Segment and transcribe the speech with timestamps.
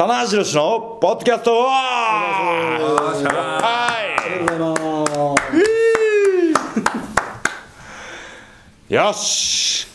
[0.00, 3.20] 棚橋宏のポッドキャストはありがとうご
[5.28, 5.36] ざ
[8.88, 8.94] い。
[8.94, 9.86] よし。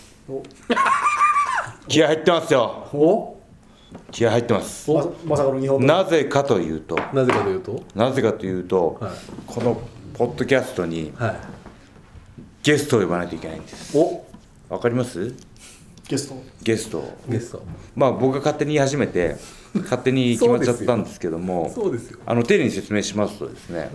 [1.88, 2.88] 気合入ってますよ。
[2.94, 3.36] お
[4.12, 4.92] 気合入ってます。
[4.92, 5.86] ままさかの日本語？
[5.88, 6.96] なぜかというと。
[7.12, 7.84] なぜかというと？
[7.96, 9.12] なぜかというと、はい。
[9.48, 9.82] この
[10.14, 11.38] ポッドキャストにはい。
[12.62, 13.98] ゲストを呼ばないといけないんです。
[13.98, 14.24] お？
[14.70, 15.34] わかります？
[16.08, 16.36] ゲスト。
[16.62, 17.18] ゲストを。
[17.28, 17.64] ゲスト。
[17.96, 19.38] まあ僕が勝手に言い始めて
[19.82, 21.74] 勝手に決まっちゃったんですけども
[22.26, 23.90] あの丁寧に説明しますとですね、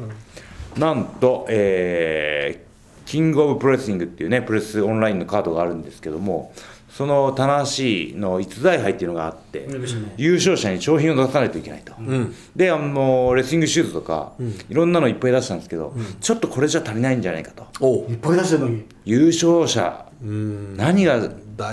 [0.76, 2.70] なんと、えー
[3.10, 6.52] キングオブプロレスリングっていうねプロレスオンラインのカードがあるんですけども
[6.90, 9.68] その棚橋の逸材杯っていうのがあって、
[10.16, 12.34] 優勝者に賞品を出さないといけないと、ん。
[12.54, 14.32] であのレスリングシューズとか、
[14.68, 17.66] いろんなのいっぱい出したんですけど、ちょっとこれじゃ足りないんじゃないかと。
[17.80, 18.84] おいっぱい出してるのに。
[19.04, 20.76] 優勝者うん。
[20.76, 21.16] 何が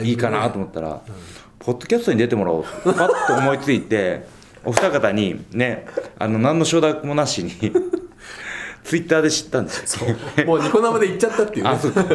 [0.02, 1.02] いいかなと思ったら、
[1.60, 4.26] ポッドキャストに出てもらおうとパッと思いついて
[4.64, 5.86] お二方にね
[6.20, 7.52] あの何の承諾もなしに
[8.88, 10.16] ツイッターで知ったんですよ。
[10.46, 11.70] もうニコ生で行っちゃったっていうね。
[11.72, 12.06] あそうか。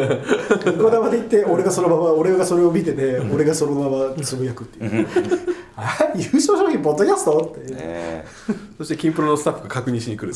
[0.64, 5.06] 横玉で言って、俺がそのまま、俺がそれを見てて、俺がそのままつぶやくっていう。
[5.76, 7.54] あ優勝商品ポッドキャスト？
[7.58, 7.72] って。
[7.78, 8.24] え。
[8.78, 10.32] そしてキンプロのスタッフが確認しに来る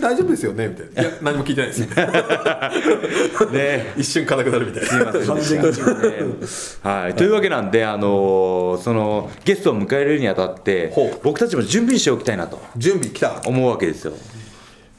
[0.00, 0.68] 大丈夫ですよね？
[0.68, 1.02] みたいな。
[1.02, 3.92] いや 何も聞いてないですーね。
[3.98, 4.88] 一瞬硬くなるみたいな。
[5.12, 7.02] すいませんでしたね。
[7.02, 12.60] はい、というわけなんで、あのーそのゲストを迎えるにあたって僕たちも準備しておきたいなと。
[12.76, 13.40] 準備来た。
[13.46, 14.12] 思うわけですよ。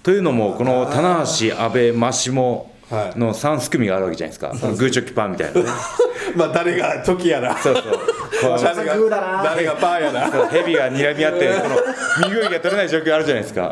[0.03, 3.17] というのもこの棚橋阿部真下はい。
[3.17, 5.69] の3すくみがあるわけじゃないですか、そのグーチョキパーみたいなね。
[6.35, 8.59] まあ誰がチョキやらそうそう。
[8.61, 13.69] 誰が誰がパーやらそう蛇が睨み合ってこの身動きが取れない状況あるじゃないですか。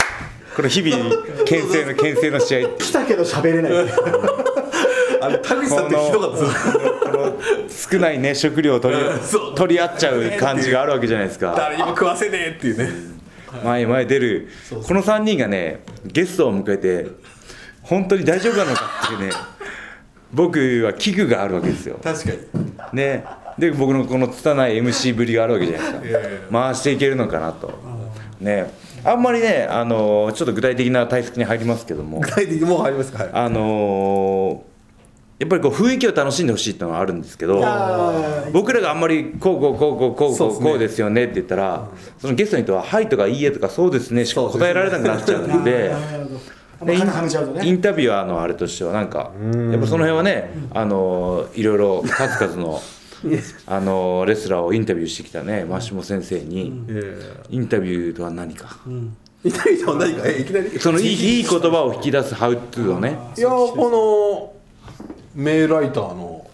[0.56, 3.72] この日々牽制の牽制の試合来たけど喋れない。
[5.22, 7.34] あれ田口さんってひどかったですこの
[7.92, 9.04] 少ないね食料を取り
[9.54, 11.54] 取り合っちゃう感じがあるわけじゃないですか。
[11.58, 12.90] 誰にも食わせねえっていうね
[13.64, 14.50] 前へ前へ出る。
[14.70, 17.08] この3人がねゲストを迎えて
[17.82, 19.34] 本当に大丈夫なのかっていうね
[20.32, 22.00] 僕は危惧があるわけですよ。
[22.04, 22.38] 確かに。
[22.94, 23.26] ね。
[23.58, 26.08] で僕のこの拙い MC ぶりがあるわけじゃないですか。
[26.08, 27.72] いやいや回していけるのかなと。
[28.40, 28.72] ね。
[29.04, 32.20] あんまりねあのちょっと具体的な対策に入りますけども。
[32.20, 33.32] 具体的にもう入りますかはい。
[33.34, 34.64] あの
[35.40, 37.64] やっぱりこう雰囲気を楽しんでほしいっていうのがあるんですけど
[38.52, 41.90] 僕らがあんまりこうこうこうこうこうこそうこうですよねって言ったら
[42.20, 45.92] そのゲストの人は「はい」とか「いいえ」とか「そうですね」しか答えられなくなっちゃうんで。
[46.82, 47.68] イン。
[47.68, 52.82] インタビュアーのあれとしてはなんかやっぱその辺はねあのいろいろ数々の
[53.66, 56.68] あのレスラーをインタビューしてきたねマシモ先生に
[57.50, 58.78] インタビューとは何か
[59.44, 64.59] イタリアは何かえいきなりそのいいいい言葉を引き出すハウトゥーをねいやこの
[65.40, 66.46] 名ライターの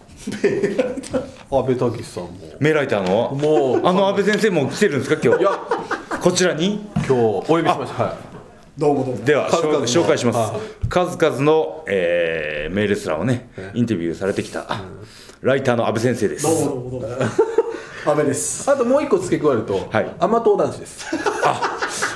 [1.50, 2.30] 阿部武さんも。
[2.60, 3.34] メライターの？
[3.34, 5.40] もうあの安倍先生も来てるんですか今日？
[5.42, 5.50] いや
[6.20, 6.86] こちらに？
[6.94, 8.04] 今日お呼びしました。
[8.04, 8.16] はい
[8.78, 9.24] どうもどうも。
[9.24, 10.36] では紹紹介します。
[10.36, 14.66] は数々の、えーメールレスラーをねインタビューされてきた
[15.40, 16.44] ライターの安倍先生です。
[16.44, 17.16] どうもどうもどうも。
[18.06, 18.70] 阿部です。
[18.70, 20.14] あともう一個付け加えると、はい。
[20.20, 21.06] 甘党男子です。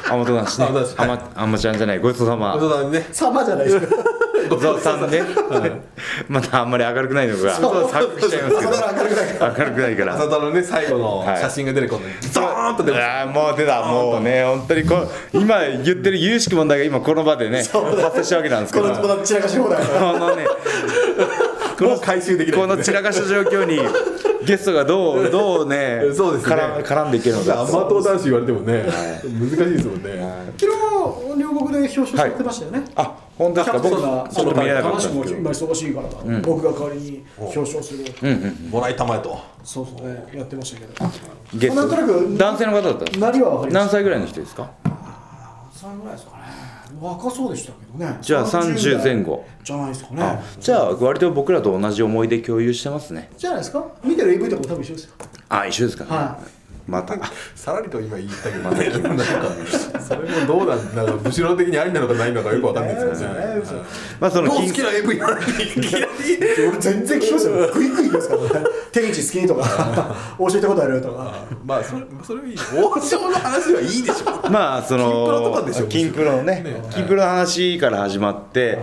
[0.08, 0.66] あまと男子ね。
[0.66, 1.02] あまと男子。
[1.02, 2.52] あまあまちゃんじゃないごちそうさま。
[2.52, 3.08] ごちそうさまにね。
[3.10, 3.99] 様じゃないですか。
[4.50, 5.10] ごちそうさん。
[5.10, 5.22] ね
[6.28, 7.56] またあんまり明るくないのが。
[7.56, 8.72] 錯しちゃいますけど。
[8.72, 9.54] そんな明るくないから。
[9.58, 10.14] 明るくないから。
[10.14, 12.12] 朝ドラのね最後のはい写真が出てこない。
[12.34, 13.84] ドーンと出ましあーもう出た。
[13.86, 17.70] もうね本当にこう今言ってる有識問題が今この場でね発
[18.16, 19.86] 生したわけなんですけこどのこの散らかし放題。
[19.86, 20.46] このね
[21.76, 21.84] た。
[21.84, 22.60] もう回収できない。
[22.60, 23.78] この散らかした状況に
[24.44, 26.54] ゲストがどうどうねそうですね。
[26.54, 27.62] 絡絡んでいけるのか。
[27.62, 30.52] 甘党男子言われてもね、難しいですもんね。
[30.58, 30.72] 昨
[31.36, 32.84] 日両国で表彰されてましたよね。
[32.96, 33.78] あ本当ですか？
[33.78, 36.08] 僕がちょっと見えなかった話も今忙しいから、
[36.42, 38.04] 僕が代わりに表彰する、
[38.70, 39.40] もらいたまえと。
[39.64, 40.06] そうそう。
[40.06, 40.92] ねやってましたけど。
[41.54, 43.26] ゲスなんとなくト男性の方だったんですか？
[43.30, 44.70] 何は分かり何歳ぐらいの人ですか？
[44.84, 44.90] た
[45.86, 46.42] 3ぐらいですかね。
[47.00, 48.18] 若そうでしたけどね。
[48.20, 49.46] じゃあ30前後。
[49.64, 53.30] じゃないですかあねじゃあ割と僕らと同じ思い出共有してますね。
[53.38, 53.86] じゃないですか？
[54.04, 55.12] 見てる AV とかも多分一緒ですよ。
[55.48, 56.38] あ一緒ですかね、は
[56.86, 57.16] また
[57.54, 59.24] さらりと今言ったけど、ね、なんか
[60.00, 63.40] それもどうなんだろう、武士論的にありなのかないのかよくわかんないですよね。
[63.56, 63.62] ね
[64.20, 66.06] まあその好金きな AV ないでいきなり。
[66.68, 71.34] 俺全然聞きますよグイグイ言いますからね手口好きとか教えたことあるとか
[71.64, 72.56] まあそれそれはいい。
[72.76, 74.30] 王将の話はいいでしょ。
[74.50, 78.78] まあそのかでしょキンプロのねねキンプロの話から始まって、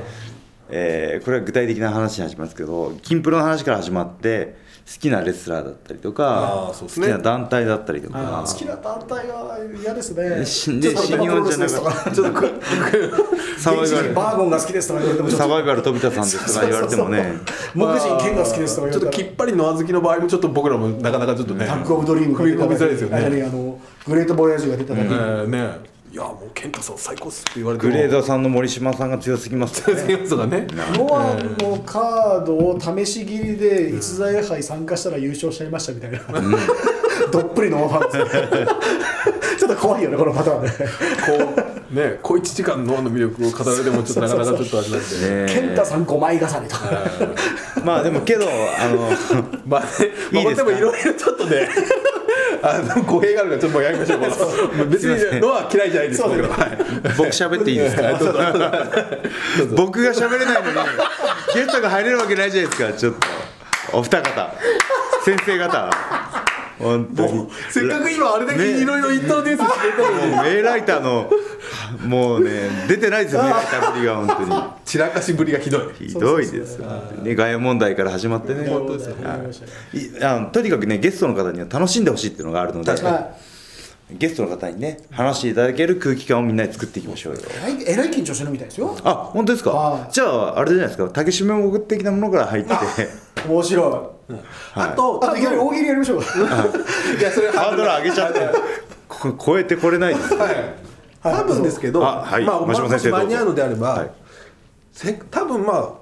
[0.69, 4.66] えーこれは具体的な話に始まるんですけどキンプロの話から始まって好
[4.99, 6.87] きなレスラーだったりとかね。
[6.87, 10.45] 好きな団体だったりとあかー好きな団体は嫌ですね。
[10.45, 12.11] しでちょっと新日本じゃなかった。
[12.11, 12.41] ちょっと
[13.59, 14.13] サバイバル。
[14.13, 15.43] バーゴンが好きですとか言われてもちょっと。
[15.43, 17.33] サバイバル飛田さんですとか言われてもね。
[17.75, 21.65] 木人剣が好きですとか言われたらちょっときっぱりの小豆の場合もちょっと僕らもなかなかちょっとね。
[21.65, 23.77] タッグオブドリーム踏み込みづらいですよね。
[24.07, 27.91] グレートボヤージュが出た時、えーねいやもう健太さん最高っすって言われても。
[27.91, 29.89] グレードさんの森島さんが強すぎます。
[29.89, 30.67] よ ね強すね。
[30.93, 36.19] ノアのカードを試し切りで逸材杯参加したら優勝しちゃいましたみたいな、
[37.31, 38.29] どっぷりのオファー。
[38.29, 38.65] で
[39.51, 46.91] すちょっと怖いよねこのパターンで、こうね小一時間脳の魅力を語られてもちょっとなかなかちょっとあれなんでね健太さん5枚重ねとか。
[47.83, 49.09] まあでもけどあの
[49.67, 49.87] まあね、
[50.31, 50.69] まあ、いいですか？
[50.69, 51.67] でもいろいろちょっとね
[52.63, 54.85] あの語弊があるからちょっともうやめましょう。
[54.87, 56.23] 別にのは嫌いじゃないです。
[56.23, 56.77] けどはい
[57.17, 58.03] 僕喋っていいですか？
[59.75, 60.75] 僕が喋れないのに
[61.53, 62.93] ゲストが入れるわけないじゃないですか。
[62.93, 63.97] ちょっと。
[63.97, 64.53] お二方。
[65.23, 65.89] 先生方。
[66.79, 67.49] 本当に。
[67.69, 70.31] せっかく今あれだけいろいろ言ったのです知れたのに。
[70.35, 71.29] もうメイライターの
[72.05, 74.61] もうね出てないですよメイライターぶりが本当に。
[74.85, 76.07] 散らかしぶりがひどい。
[76.07, 76.85] ひどいですよ
[77.23, 78.67] ね外野問題から始まってね。
[78.69, 79.15] 本当ですよ。
[79.93, 80.23] い。
[80.23, 83.31] あのとにかくねゲストの方には楽しんでほしいっていうのがあるのでは
[84.09, 87.39] ゲストの方にね話していただける空気感をみんなで作っていきましょうよ。
[87.41, 87.83] い。
[87.85, 88.95] えらい緊張してるみたいですよ。
[89.03, 89.71] あ本当ですか？
[89.71, 90.11] はい。
[90.13, 91.09] じゃああれじゃないですか。
[91.09, 92.71] 竹締め目的なものから入って。
[93.47, 94.39] 面白あとい。
[94.75, 95.35] あと大
[95.73, 96.21] 喜利やりましょう。
[96.21, 96.25] か
[97.19, 98.39] いやそれハードル上げちゃって。
[99.09, 100.55] こ超えてこれないですはい
[101.31, 102.45] 多分ですけど、あはい。
[102.45, 104.11] まあ、もし間に合うのであれば、はい。
[104.91, 105.93] せ多分まあ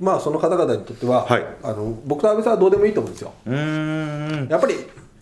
[0.00, 1.46] まあその方々にとっては、はい。
[1.62, 3.32] あの僕と安倍さんはどうでもいいと思うんですよ。
[4.48, 4.74] やっぱり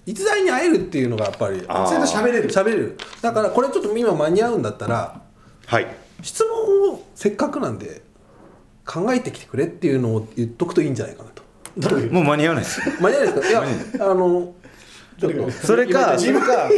[0.06, 1.74] 逸材に会えるっていうのがやっぱりそれと
[2.06, 2.48] 喋れる。
[2.48, 2.98] 喋れる。
[3.20, 5.20] だからこれちょっと今間に合うんだったら
[5.66, 5.86] はい。
[6.22, 8.02] 質問をせっかくなんで
[8.86, 11.40] 考えてきてくれっていうのを言っとくといいんじゃないかなと。
[12.12, 12.80] もう間に合わないです。
[13.00, 13.64] 間に合わないですか？
[13.64, 14.54] いやあの
[15.20, 16.68] それかそれか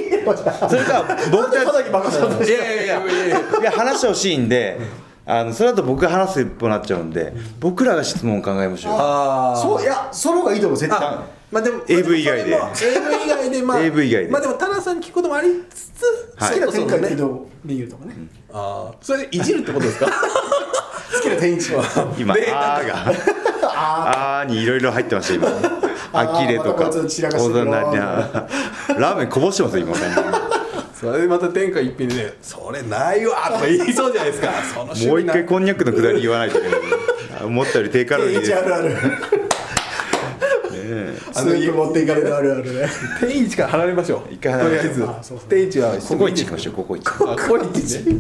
[0.69, 4.79] それか僕たただきバカさんといやいやいやいや話してほしいんで
[5.25, 11.23] あのそれだと僕が話す一歩になっちゃうんで僕らが質問を考えましょうあーそういやその方がいいと思う絶対あ
[11.53, 18.15] まあでも AV 以外で AV 以外でまあ AV 以外でまあでも田中さんに聞くこともありつつはい好きな展開ね軌道メニューとかね
[18.53, 21.71] ああそれいじるってことですか好きな天一
[22.19, 23.13] 今「であー」が
[24.41, 25.49] 「あー」にいろいろ入ってました今
[26.13, 26.85] あきれとか。
[26.85, 27.03] まざ
[27.65, 28.49] なりな
[28.99, 29.97] ラーメンこぼしてますよ今。
[30.99, 34.53] それでまた天下一品でねそれないわとか言いそうじゃないですか。
[35.09, 37.45] もう一な回こんにゃくのくだり言わないといけない。
[37.45, 38.97] 思ったより低カロリー天で あるある
[41.33, 42.89] スープ持っていかれるあるあるね。
[43.21, 44.33] 天一から離れましょう。
[44.33, 45.05] 一回とりあえず
[45.49, 48.17] 天一はココイチ行きましょうココイチあココイチね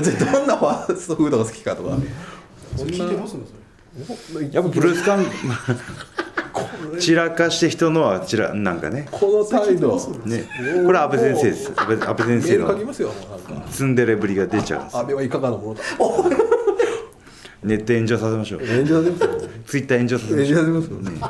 [0.00, 1.96] じゃあどんなファーストフードが好きかとか。
[2.76, 3.63] それ聞いてどうすんのそれ
[4.50, 5.24] やっぱブルースカン
[6.98, 9.06] 散らかして人のは散らなんかね。
[9.10, 9.96] この態度。
[10.24, 10.48] ね。
[10.84, 11.72] これは安倍先生です。
[11.76, 11.86] 安
[12.16, 12.74] 倍先生の
[13.70, 15.80] ツンデレぶりが出ちゃうんです安倍はいかがなものだ。
[17.62, 18.66] ネット炎上させましょう。
[18.66, 19.48] 炎上させますよ。
[19.66, 20.72] ツイッター炎上させま炎しょう。
[20.74, 21.10] 上させますよ。
[21.10, 21.20] ね。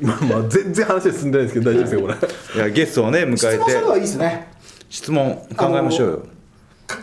[0.00, 2.14] まあまあ全然話は進んでないですけど大丈夫ですよこれ。
[2.56, 3.38] いやゲストをね迎えて。
[3.70, 4.48] 質問いいですね。
[4.90, 6.22] 質問考えましょうよ。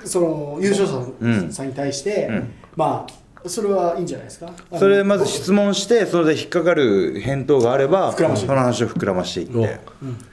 [0.03, 1.51] その優勝者うん。
[1.51, 2.29] さんに対して、
[2.75, 3.13] まあ
[3.45, 4.51] それはいいんじゃないですか？
[4.77, 9.79] それでまず質問してそれで引っかかる返答があれば膨らましてその話を膨らましていって。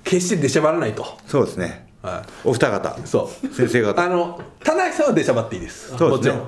[0.04, 1.06] 決して出しゃばらないと。
[1.26, 1.86] そうですね。
[2.02, 2.48] はい。
[2.48, 2.96] お二方。
[3.06, 3.48] そう。
[3.54, 4.02] 先生方。
[4.02, 5.96] あの田中さんは出しゃばっていいです。
[5.96, 6.08] そうですね。
[6.16, 6.42] もちろん。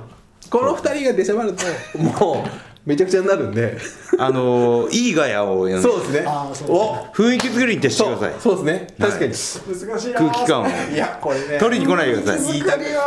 [0.50, 1.64] この二人が出しゃばると
[1.98, 3.76] もうめちゃくちゃになるんで
[4.18, 6.24] あのーいいガヤを呼んでそうですね。
[6.26, 8.32] あーそうお雰囲気作りに徹してください。
[8.40, 8.86] そうですね。
[8.98, 9.30] 確かに。
[9.30, 10.18] 難しいな。
[10.20, 10.66] 空気感を。
[10.66, 11.58] いやこれね。
[11.58, 12.62] 取りに来ないでください。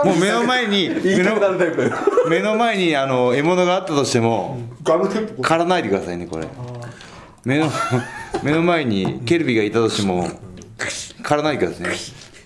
[0.06, 0.90] もう目の前に
[2.30, 4.60] 目の前にあの獲物があったとしても
[5.42, 6.48] 狩らないでくださいねこれ。
[7.44, 7.72] 目の
[8.44, 10.30] 目の前にケルビがいたとしても
[11.24, 11.96] 狩らないでくださいね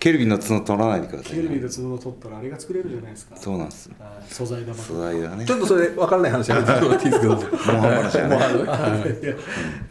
[0.06, 3.36] ケルビの角取らないでくださいケルビーの角を取ったらあれが作れるじゃないですか。
[3.36, 4.32] そうなんですはい。
[4.32, 6.72] 素材玉素材がねちょっとそれ分からない 話やめて。
[6.80, 8.18] もらっていいですけど模範話。
[8.20, 8.36] やね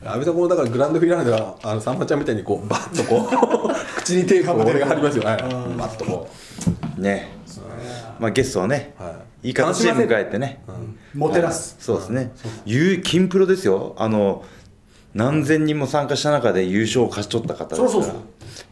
[0.04, 3.28] 安倍さんもだからグランドフィナーレではあのさんまちゃんみたいにこうバッとこ
[3.68, 5.48] う口にテープを俺が貼りますよ、はい、バ
[5.88, 6.28] ッとこ
[6.96, 7.36] ね。
[8.20, 9.48] まあゲストをね、はい。
[9.48, 10.62] い、い形で迎えてね、
[11.12, 11.74] もてなす。
[11.80, 12.30] そうですね。
[12.64, 13.96] ゆう金プロですよ。
[13.98, 14.44] あの
[15.14, 18.22] 何千人も参加した中で優勝を勝ち取った方ですからそうそうそう。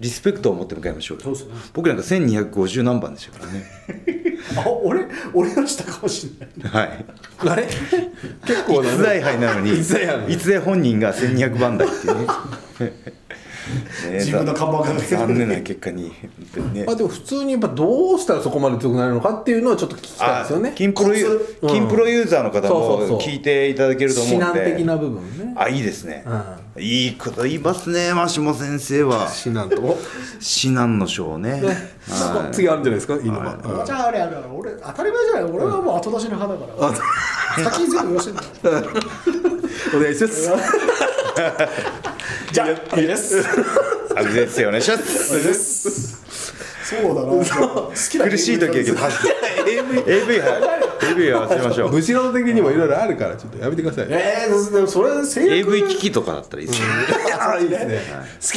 [0.00, 1.22] リスペクトを持って迎えましょうよ。
[1.25, 1.54] そうですね。
[1.72, 3.64] 僕なんか1250何番でしたからね。
[4.58, 6.88] あ俺俺の下かもしれない。
[6.88, 7.04] はい。
[7.44, 7.66] うあれ？
[8.46, 9.84] 結構逸材杯なのに逸
[10.49, 12.26] 材本人が1200番台っていうね
[12.80, 12.92] ね
[14.12, 16.12] 自分の看板が残念な結果に。
[16.73, 16.87] ね。
[16.88, 20.73] あでも普通にやっぱどうしたらそこまで強くなるのかっていうのはちょっと聞きたいですよね。
[20.75, 21.69] 金プロうん。
[21.69, 25.54] 金プロユーザーの方も聞いていただけると思うん指で南的な部分ね。
[25.57, 26.25] あいいですね、
[26.76, 29.28] ういいこと言いますね真下先生は。
[29.45, 29.83] 指南と。
[29.83, 29.95] ね
[30.40, 31.61] 至難の章ね。
[31.61, 33.14] なんか次あるんじゃないですか？
[33.16, 33.21] い。
[33.21, 33.38] いの。
[33.40, 33.87] が、うん。
[33.87, 36.95] じゃああれあれあれ俺当たり前じゃない俺はもう後出しの派だか
[37.61, 37.64] ら。
[37.71, 38.87] 先に全部言わせてんだよ
[39.95, 40.50] お願いします
[42.52, 43.42] じゃあいいです。
[44.14, 46.23] 阿部先生お願いします
[46.85, 47.23] そうだな。
[47.23, 48.94] 好きな苦しい時だけど
[49.66, 51.92] AV AV は AV は忘れ ましょう。
[51.92, 54.06] むしろ的にもいろいろあるからちょっとやめてください。
[54.11, 56.87] えー、でもそれ性欲 AV 機器とかだったらいいですよ
[57.40, 58.00] あいいですね。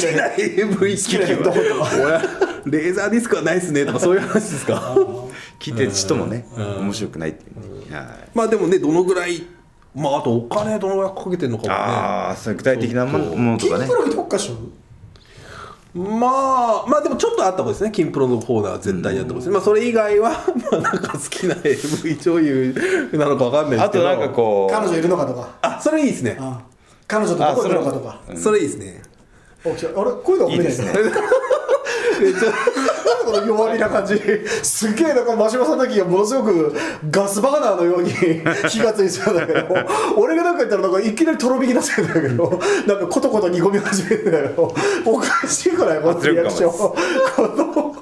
[0.04, 3.86] 好きな AV 機器好きなヘッドホンとか俺レーザーディスクはないっすね。
[3.86, 4.98] とかそういう話ですか。
[5.60, 7.90] 聞いてる人もね面白くないっていう。
[7.90, 8.08] ねはい。
[8.34, 9.44] まあでもねどのぐらい
[9.96, 11.76] まああとお金どのぐらいかけてるのかもね。
[11.76, 13.86] ああそれ具体的なものとかね。
[13.86, 14.58] キンプロに特化しよう？
[15.98, 17.92] まあまあでもちょっとあった方がいいですね。
[17.92, 20.32] 金プロのコーナーは絶対にやった方がいいです、まあそれ以外は
[20.72, 24.10] まあなんか好きな AV 女優なのかわかんないですけど。
[24.10, 25.48] あとなんかこ彼女いるのかとか。
[25.62, 26.38] あそれいいですね。
[26.40, 26.60] あ
[27.08, 28.20] 彼女とどこ行くのかとか。
[28.36, 29.02] それいいですね。
[29.64, 30.94] お来たあれこういうのは褒めないですね
[33.26, 34.22] この弱火な感じ。
[34.64, 36.76] すげえなんか真島さんの時はものすごく
[37.10, 38.12] ガスバーナーのように
[38.70, 39.64] 火がついてたんだけど
[40.18, 44.74] 俺がなんか言ったらなんかいきなりとろ引き出せるんだけどなんかコトコト煮込み始めるんだけど
[45.06, 47.96] おかしいくらいこのリアクション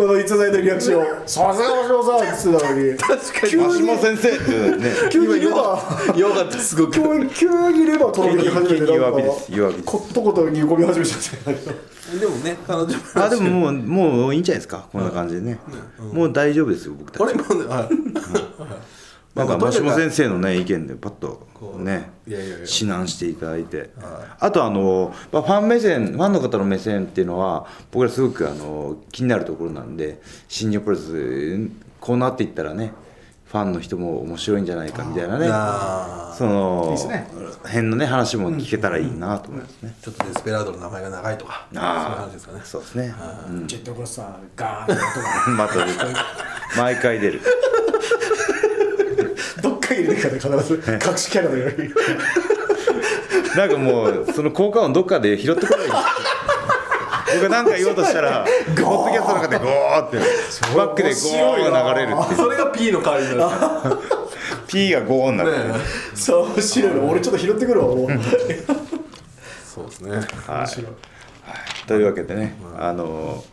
[0.00, 2.96] この逸材のリアクションさすが真島さんって言ってたのに。
[2.96, 3.50] 確かに。
[3.50, 4.90] 急に真島先生ってね。
[5.12, 6.74] 急にレバー弱かったす。
[6.74, 9.84] ごく急に急にレバーとろ始めて弱火です弱火です。
[9.84, 14.88] コトコト煮込み始めちゃってでもね彼女あでももうもういいんじゃないですか。
[14.90, 15.58] こんな感じでね。
[16.14, 17.18] もう大丈夫ですよ僕たち。
[17.18, 17.88] これもねはい
[19.34, 21.46] なんか真島先生のね意見でパッと
[21.78, 23.90] ね指南していただいて。
[24.40, 31.70] あとあのまあファン目線ファンの方の目線っていうのは僕らすごくあの気になるところなんで新日本プロレス
[32.00, 32.92] こうなっていったらね
[33.50, 35.48] ファンの人も面白いんじゃないかみたいなね。
[35.50, 37.26] あそのいいですね。
[37.64, 39.94] 辺のね話も聞けたらいいなと思いますね。
[40.00, 42.60] ちょっとデスペラードの名前が長いとかそういうあ話ですかね。
[42.62, 43.14] あそうですね。
[43.48, 43.66] うん。
[43.66, 45.48] ジェットコースターガーンって音が。
[45.66, 45.98] また出る
[46.76, 47.40] 毎回出る。
[50.02, 51.90] 入れてから必ず隠しキャラのように。
[53.56, 55.88] なんかもうその効果音どっかで拾ってこない
[57.32, 60.18] 僕が何か言おうとしたらポッドキャストの中でゴーって
[60.76, 62.36] バックでゴーが流れるっていう。
[62.36, 63.98] それが P の代わりになる。
[64.66, 65.52] P がゴーになる、
[66.14, 68.08] そう面白いの俺ちょっと拾ってくるわもう。
[69.66, 70.20] そうですね。
[70.46, 73.44] はい、というわけでね、あの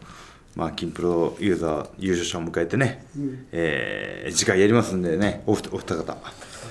[0.57, 3.05] まあ金プロユーザー優勝者を迎えてね、
[3.51, 6.19] えー次回やりますんでねお二お二方、ね。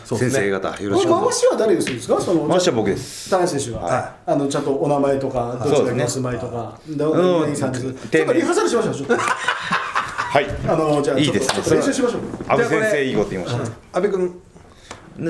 [0.05, 2.21] 先生方よろしくお願いし回しは誰ですか？
[2.21, 3.31] そのます回しは僕です。
[3.31, 9.15] 田中選手は、はあのちゃんとお名前とかどちらにお住まいとかどうん何さんですちょっとリハーサルしましょうちょっと。
[9.23, 10.47] はい。
[10.69, 11.77] あのじゃあいいですね。
[11.77, 12.21] 練習しましょう。
[12.49, 14.41] 阿部先生いいこと言いました、阿部君。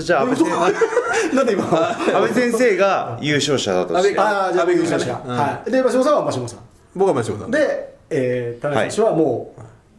[0.00, 0.48] じゃあ阿部先
[1.36, 1.64] なんで今？
[1.68, 4.18] 安倍先生が優勝者だとして。
[4.18, 5.70] ああじゃあ阿部君がね優勝者、はい。
[5.70, 6.58] でさんはさん。
[6.94, 7.50] 僕は真島さん。
[7.50, 9.54] でで、えー、田中選手はも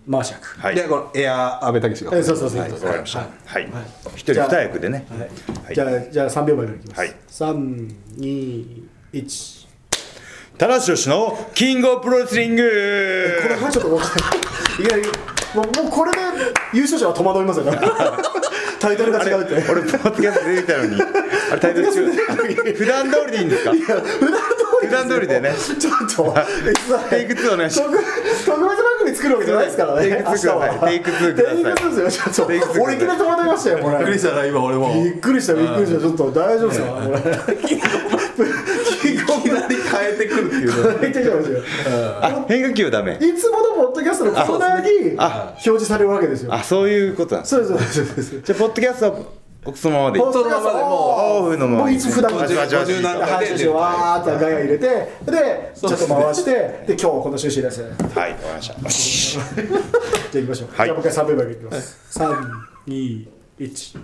[0.07, 0.75] う回し役、はい。
[0.75, 2.11] でこのエア阿部武史が。
[2.15, 2.59] えーそうそうそう。
[2.59, 3.19] はい、わかりました。
[3.19, 3.63] ははい。
[3.63, 3.71] はい。
[4.15, 5.05] 一人二役でね。
[5.09, 5.19] はい
[5.65, 5.75] はい。
[5.75, 7.15] じゃあじゃあ3秒前からいきます、はい。
[7.27, 9.67] 三二一。
[10.57, 12.63] 田中義のキングオブプロレスリング。
[13.43, 14.83] これはちょっと分かんない。
[14.83, 15.03] いきなり
[15.55, 16.17] もうもうこれで
[16.73, 17.65] 優勝者は戸惑いますよ。
[17.65, 17.77] ね
[18.79, 19.71] タイトルが違うって。
[19.71, 21.01] 俺ポッドキャスト出てたのに。
[21.51, 22.75] あれタイトル違う。
[22.75, 23.71] 普段通りでいいんですか？
[23.71, 24.09] 普段通
[24.81, 25.53] り普段通りでね。
[25.79, 26.35] ちょっと
[27.09, 27.91] テイク2お願いします。
[27.91, 30.01] 特特別番組作るわけじゃないですからね。
[30.01, 30.89] テイク2ください。
[30.89, 31.63] テイク2ください。
[31.63, 32.31] テイク2ですよ。
[32.33, 32.77] ちょっテイク2ください。
[32.77, 33.97] と俺いきなり戸惑いましたよこれ。
[33.97, 35.03] びっくりしたな今俺も。
[35.03, 35.99] びっくりしたびっくりした。
[35.99, 37.17] ちょっと大丈夫ですかこれ。
[39.97, 40.99] 変えてくるっていう
[42.47, 43.15] 変化球はダメ。
[43.15, 47.55] いつものポッドキャストのコーナーにあ表示されるわけですよあ、そういうことなんです。
[47.55, 49.36] そうですそうじゃあポッドキャスト
[49.75, 54.87] そのままでそのままでもオフのままもういつ普段バチバチバチ50何回話してわーってガヤ入れて
[55.25, 58.81] でちょっと回してで今日この趣旨ですじゃはい、わかりました。
[58.81, 59.41] よしあ
[60.33, 62.51] 行きましょう、はいじゃあもう一回3秒前いきます、三
[62.85, 63.27] 二
[63.59, 63.97] 一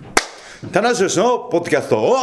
[0.72, 1.98] 田中義のポッドキャスト。
[1.98, 2.18] おー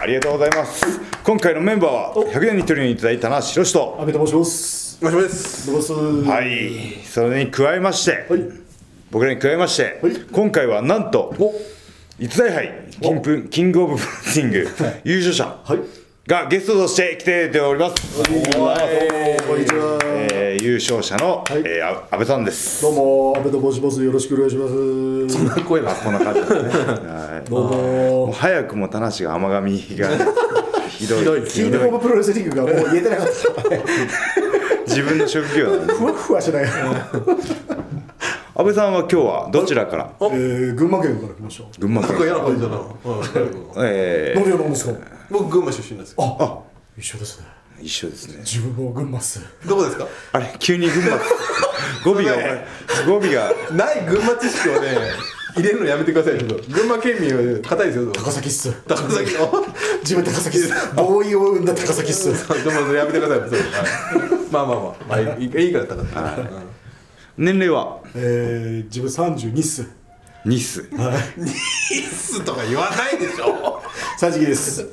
[0.00, 0.86] ありがとうございます。
[1.24, 3.98] 今回のメンバーは100年に一人にいただいた田中宏と。
[4.00, 8.67] 阿部と申します真島ですはい、それに加えまして、はい
[9.10, 10.16] 僕らに加えまして、はい。
[10.32, 11.34] 今回はなんと、
[12.18, 14.68] 逸材杯キンプキングオブプロレスリング
[15.04, 15.78] 優勝者はい。
[16.26, 18.22] がゲストとして来てております。
[18.22, 18.76] こんにちは。
[18.82, 21.62] えー優勝者の、はい。
[21.64, 22.82] えーあ安倍さんです。
[22.82, 24.02] どうも阿部と申します。
[24.04, 25.28] よろしくお願いします。
[25.28, 26.60] そんな声なこんな感じですね。
[26.68, 27.48] はい。
[27.48, 28.24] どうも。
[28.24, 30.08] うも早くも田無が甘噛みが
[30.90, 31.18] ひどい。
[31.20, 31.42] ひどい。
[31.44, 33.32] キングオブプロレスリングがもう言えてなかった。
[34.86, 35.98] 自分の職業なんです。
[36.00, 36.64] ふわふわしない
[38.60, 40.12] 安倍さんは今日はどちらから？
[40.20, 41.78] えー、群馬県から来ました。
[41.78, 42.10] 群馬県。
[42.10, 42.34] なんか嫌。
[42.34, 42.76] な感じだな。
[42.76, 43.86] うん。
[43.86, 45.00] え何をなんですか
[45.30, 46.12] 僕群馬出身です。
[46.12, 46.58] よあ
[46.98, 47.46] 一緒ですね。
[47.80, 48.38] ー、一緒ですね。
[48.38, 49.40] 自分も群馬っす。
[49.64, 50.08] どこですか？
[50.32, 51.18] あれ急に群馬。
[52.04, 52.34] 語尾が
[53.06, 53.52] 語尾が。
[53.76, 54.88] ない群馬知識をね
[55.54, 58.10] 入れるのやめてくださいちょっと群馬県民は硬いですよ。
[58.12, 58.72] 高崎っす。
[58.88, 59.34] 高崎。
[59.34, 59.64] の
[60.02, 60.72] 自分高崎っす。
[60.96, 62.32] ボーイを生んだ高崎っす。
[62.64, 63.40] でもやめてください。
[64.50, 64.94] まあまあまあ。
[65.08, 66.12] まあいいいいから高崎
[67.38, 68.00] 年齢は？
[68.14, 69.88] えー、自分32っす
[70.44, 70.84] ニスイ
[72.02, 73.80] スとか言わないでしょ。
[74.20, 74.86] 32です。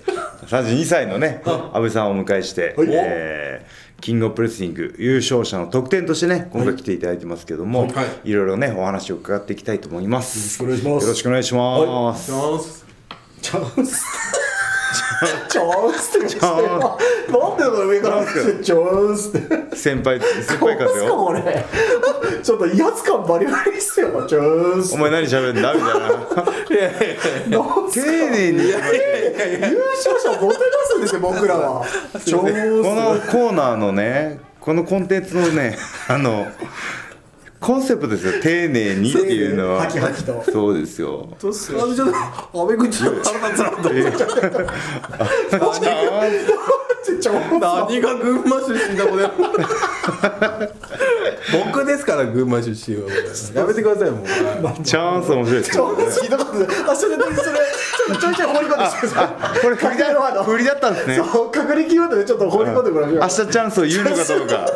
[0.46, 2.88] 32歳のね安倍さんをお迎えして、はい。
[2.92, 8.30] えーキングオブプレスリング優勝者の特典としてね今回来ていただいてますけども、はい。
[8.30, 10.62] い、ろいろねお話を伺っていきたいと思います。
[10.62, 11.04] よろしくお願いします。
[11.06, 12.86] よろしくお願いします、
[13.42, 14.06] チャンス
[15.50, 18.26] チャンスってなんでだから上から。
[18.64, 19.76] チャンスって。
[19.76, 21.16] 先輩先輩風よ。
[21.16, 21.66] これ
[22.44, 25.94] ちょっと威圧感バリバリっすよチャンスお前何喋るんだみたい
[27.50, 31.86] ななんす丁か寧に優勝者もてなすんですよ僕らは
[32.24, 36.48] チャンスこのコーナーのねこのコンテンツのねあの
[37.66, 38.34] コンセプトですよ。
[38.44, 39.82] 丁寧にっていうのは。
[39.86, 40.44] ハキハキと。
[40.52, 41.28] そうですよ。
[41.42, 41.84] どうっすよ。
[41.84, 44.18] あのちょっと安倍君ちょっと腹立つなと思って
[47.26, 49.24] チャン何が群馬出身だこれ
[51.66, 53.10] 僕ですから群馬出身は
[53.54, 54.26] やめてくださいもう。
[54.84, 56.68] チャンス面白いですスチよャンス聞いたことない。
[56.90, 57.44] あそれでそれちょ
[58.14, 64.72] っとちょいちょい放り込んでこれ振りだ振りだったんですねそう確認キーワードでちょっと放り込んでもらいましょう明日チャンスを言うのかどうか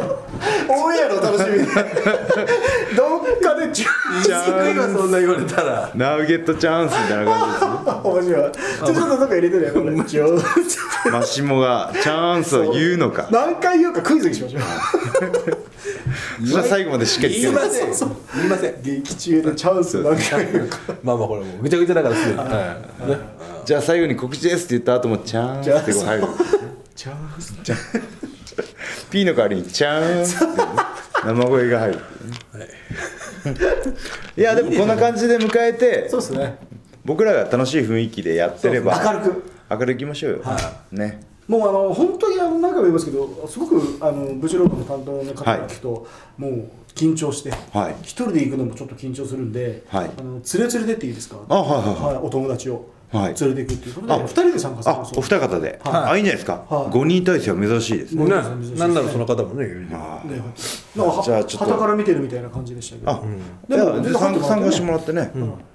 [0.70, 1.66] オンエアのお楽しみで
[2.96, 7.70] どっかでチャンス低いわそんな言われたらナウゲットチャンスみたいな感じですね
[8.04, 14.62] 面白いちょちょっとどっか入れてるやんこれチャンスマシモがチャンスを言うのか何回言うかクイズにしましょう
[16.46, 17.92] それは最後までしっかり言いません
[18.36, 18.82] 言いません。
[18.82, 22.38] 劇中でチャンス何回言うかまあまあこれもうぐちゃぐちゃだからすでに。
[22.38, 22.46] は
[23.06, 23.10] い。
[23.10, 23.18] ね。
[23.66, 26.28] じゃあ最後に告知ですって言った後もチャンスってこう入る
[26.96, 27.54] チャンス。
[29.12, 30.44] P の代わりにチャンス。
[30.44, 30.64] ってね
[31.26, 32.00] 生声が入る
[34.38, 34.42] い。
[34.42, 36.58] やでもこんな感じで迎えてそうですね。
[37.06, 39.44] 僕らが楽しい雰囲気でやってれば明るく。
[39.72, 40.44] 明るくいきましょうよ、
[40.92, 46.08] ねもうあの本当にあの何回も言いますけどすごくあのブチロードの担当の方が聞くと、
[46.38, 47.96] もう緊張して、はい。
[48.04, 50.12] 一人で行くのもちょっと緊張するんで、はい。
[50.18, 51.38] あの連れ連れてっていいですか？
[51.50, 52.26] あはいはいはい。
[52.26, 52.86] お友達を。
[53.12, 53.34] はい。
[53.42, 54.90] 連れていくっていうことで、あ二人で参加す。
[54.90, 56.94] るあお二方で、あいいんじゃないですか、はい。
[56.94, 59.88] 5人体制は珍しいですね、ねなんだろうその方もねいる。
[59.92, 60.38] あね
[60.96, 61.66] なんかはじゃあちょっと。
[61.66, 63.12] 旗から見てるみたいな感じでしたけど。
[63.12, 63.22] あ、
[63.68, 65.22] でも全然で参加してももらってね、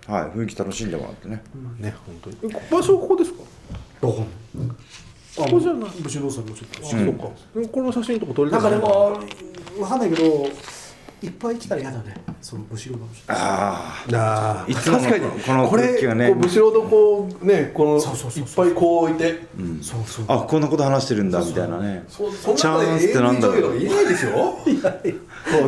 [0.07, 0.39] はい。
[0.39, 1.43] 雰囲気楽しんでもらってね、
[1.81, 2.55] ね本当に。
[2.71, 3.39] 場所ここですか？
[4.01, 4.25] どこ
[4.57, 4.63] あ
[5.37, 5.91] ここじゃない？
[6.01, 8.73] ブチロードさんもちょっと、あそうかこの写真とか撮りたない。
[8.73, 10.23] んでかすでもわかんないけど
[11.23, 12.23] いっぱい来たら嫌だね。
[12.43, 15.43] そのブチロードあああいつもの確かに。
[15.43, 16.29] このこれ空気がね。
[16.29, 19.47] こうブシロードこうねこのいっぱいこう置いて。
[19.81, 22.05] そうそうああこんなこと話してるんだみたいなね。
[22.09, 23.71] そそんチャンな中でスってなんだろう。
[23.71, 24.59] かいないですよ。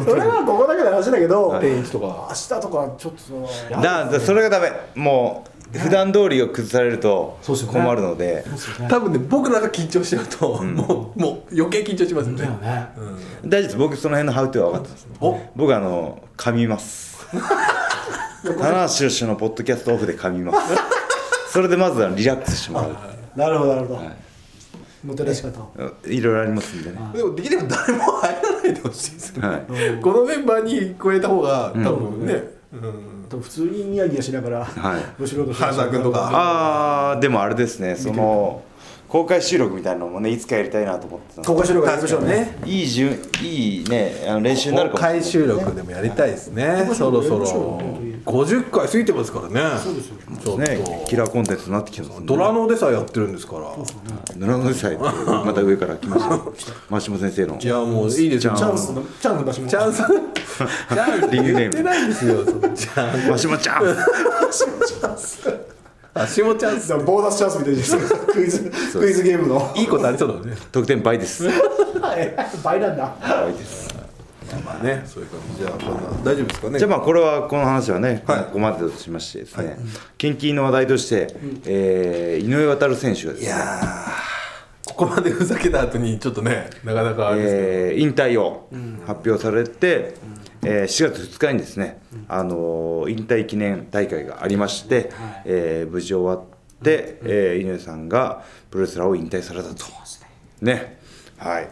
[0.05, 2.07] それはここだけの話だけど、天一とか。
[2.29, 4.70] 明日とかちょっとそのだだそれがダメ。
[4.94, 8.44] もう普段通りを崩されると困るので。
[8.81, 8.88] ね。
[8.88, 12.46] 多分ね僕らが緊張しちゃうともうもう余計緊張しますよね。
[12.46, 12.88] ね、
[13.44, 13.76] 大丈夫です。
[13.76, 15.09] 僕その辺のハウトゥーは分かってます。
[15.20, 15.40] お。
[15.57, 17.26] 僕あの噛みます。
[18.42, 20.74] 棚橋氏のポッドキャストオフで噛みます。
[21.52, 22.96] それでまずはリラックスしてもらう。
[23.37, 24.00] なるほどなるほど、
[25.05, 25.72] もてなし方を。
[26.07, 26.98] いろいろありますんでね。
[27.14, 29.48] でもできれば誰も入らないでほしいですね。
[29.48, 30.00] はい。
[30.00, 32.35] このメンバーに加えた方が多分ね。
[32.72, 35.02] うんと普通にニヤニヤしながら、はい。
[35.18, 36.30] ブシロード原沢君とか。
[36.32, 38.62] ああでもあれですねその
[39.08, 42.58] 公開収録みたいなのもねいつかやりたいなと思ってた公開収録やりましょうね。
[42.64, 46.90] いい順いいねあの練習になるか公もしれない開収録でもやりたいですね。
[46.92, 47.46] そろそろ
[48.26, 49.78] 50回過ぎてますからね。
[49.78, 50.16] そうですよ。
[50.42, 53.72] ちょっねとキラーコンテンツになってきてますんでドラノでさえやってるんですから。
[54.36, 56.28] ドラゴン祭ってまた上から来まし
[56.66, 57.58] た真下先生の。
[57.60, 58.54] いやもういいですよ。
[58.54, 59.96] チャンスのチャンス出しますチャンス。
[59.98, 61.30] チャンス。
[61.30, 61.70] リングネーム。
[61.70, 63.84] 言ってないんですよそのチャン真下ちゃん。
[66.14, 67.82] あ下チャンスボーナスチャンスみたいで
[68.32, 69.72] クイズクイズゲームの。
[69.76, 70.56] いいことありそうだね。
[70.72, 71.44] 得点倍です。
[72.64, 73.14] 倍なんだ。
[73.20, 73.95] 倍です
[74.64, 75.02] まあね。
[75.06, 75.62] そういう感じ。
[75.62, 76.78] じゃあこんな大丈夫ですかね。
[76.78, 78.44] じゃあまあこれはこの話はね、はい。
[78.44, 79.76] ここまでとしましてですね、
[80.18, 81.28] 献金の話題として、
[81.66, 83.44] えー井上航選手がです。
[83.46, 83.52] ね、
[84.87, 87.66] ここまでふざけた後にちょっとねなかなかあれですけど。
[87.68, 88.68] えー引退を
[89.06, 90.14] 発表されて、
[90.62, 95.11] えー4月2日にですね、あのー引退記念大会がありまして、
[95.44, 96.48] えー無事終わっ
[96.82, 99.85] て、えー井上さんがプロレスラーを引退されたと。
[100.61, 100.98] ね。
[101.38, 101.68] はい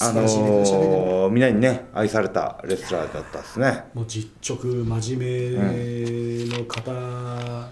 [0.00, 3.84] あのーみんなにね愛されたレスラーだったですね。
[3.94, 4.58] もう実直
[5.00, 6.92] 真面目の方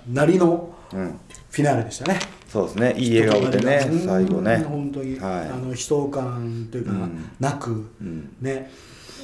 [0.08, 1.18] なりのうん。
[1.50, 2.94] フィナーレでしたね、そうですね。
[2.98, 4.58] いい笑顔でねうん最後ね。
[4.58, 5.48] 本当に、はい。
[5.48, 7.30] あの悲壮感というか、うん。
[7.40, 8.36] なく、ん。
[8.42, 8.70] ね。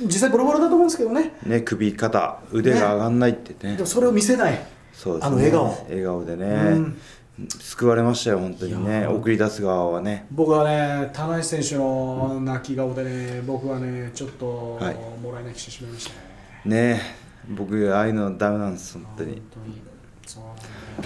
[0.04, 1.34] 実際ボロボロだと思うんですけどね。
[1.44, 3.76] ね首肩腕が上がんないってね。
[3.76, 4.58] でもそれを見せない。
[4.94, 5.26] そうですね。
[5.26, 5.84] あの笑顔。
[5.88, 6.98] 笑顔でね、うん
[7.38, 9.06] 救われましたよ本当にね。
[9.06, 10.26] 送り出す側はね。
[10.30, 14.96] 僕はね田中選手の泣き顔でね僕はねちょっとはい。
[15.22, 17.00] もらい泣きしてしまいましたね、ね
[17.48, 19.42] 僕ああいうのダメなんです本当に。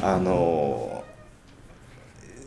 [0.03, 1.17] あのー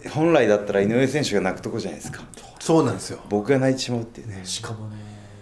[0.10, 2.24] 本来だったら井上選手が泣くとこじゃないですか。
[2.60, 3.20] そうなんですよ。
[3.28, 4.40] 僕が泣いてしまうっていうね。
[4.46, 4.96] しかもね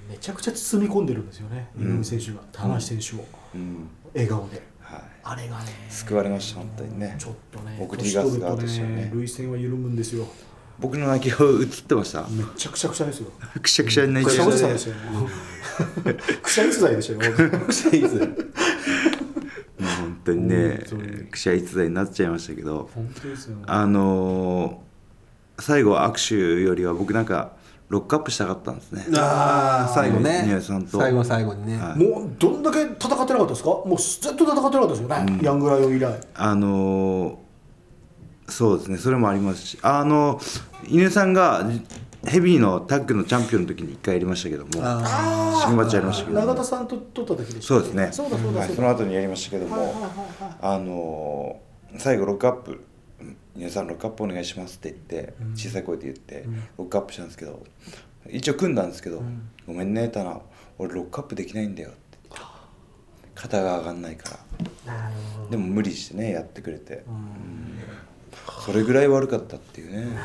[0.10, 3.88] めちゃくちゃ包み込んでるんですよね、井上選手が田中選手を、うん。
[4.14, 4.58] 笑顔で。
[4.58, 4.66] はい
[5.30, 7.16] あれがね救われました本当にね。
[7.20, 8.96] ちょっとね送り出す側としてはね。
[8.96, 10.28] 年取ると累戦は緩むんですよ
[10.80, 12.28] 僕の泣き顔映ってました。
[12.30, 13.32] めちゃくちゃくちゃですよ。
[13.62, 18.26] くしゃくしゃに泣いくしゃてましおじさんでしたよくしゃ逸材でしたよくしゃ逸材た
[20.02, 20.80] 本当にね
[21.32, 22.90] くしゃ逸材になっちゃいましたけど。
[22.94, 23.58] 本当ですよ。
[23.66, 24.88] あのー
[25.60, 27.54] 最後握手よりは僕なんか
[27.90, 29.06] ロックアップしたかったんですね。
[29.18, 30.42] ああ最後ね。
[30.44, 31.00] 宮根さんと。
[31.00, 32.04] 最後の最後にね、はい。
[32.04, 33.70] もうどんだけ戦ってなかったですか？
[33.70, 36.20] もうずっと戦ってなかったですよね、ヤングライオン以来。
[36.36, 37.36] あのー
[38.50, 38.98] そうですね。
[38.98, 39.80] それもありますし。
[39.82, 40.40] あの
[40.88, 41.66] 井上さんが
[42.26, 44.72] ヘビーのタッグのチャンピオンの時に1回やりましたけども。
[44.78, 48.10] あ新町やりましたけど永田さんと撮った時でしたそうですね。
[48.12, 48.60] そうだそうだ。
[48.62, 48.70] はい。
[48.70, 50.56] その後にやりましたけども、はいはいはいはい。
[50.62, 52.84] あのー最後ロックアップ
[53.58, 56.46] 皆さんロックアップお願いしますって言って小さい声で言って
[56.78, 57.64] ロックアップしたんですけど
[58.30, 59.24] 一応組んだんですけど
[59.66, 60.40] 「ごめんねタナ
[60.78, 61.98] 俺ロックアップできないんだよ」って。
[63.34, 64.38] 肩が上がんないか
[64.88, 65.12] ら。
[65.50, 67.04] でも無理してねやってくれて。
[67.08, 67.80] うん。
[68.66, 70.18] それぐらい悪かったっていうね。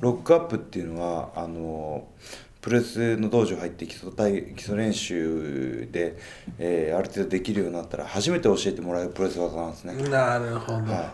[0.00, 2.08] ロックアップっていうのはあの
[2.60, 6.18] プレスの道場入って基礎体基礎練習で、
[6.58, 11.10] えーある程度できるようになったら初めて教えてもらえるプレス技なんですね、なるほど、はい、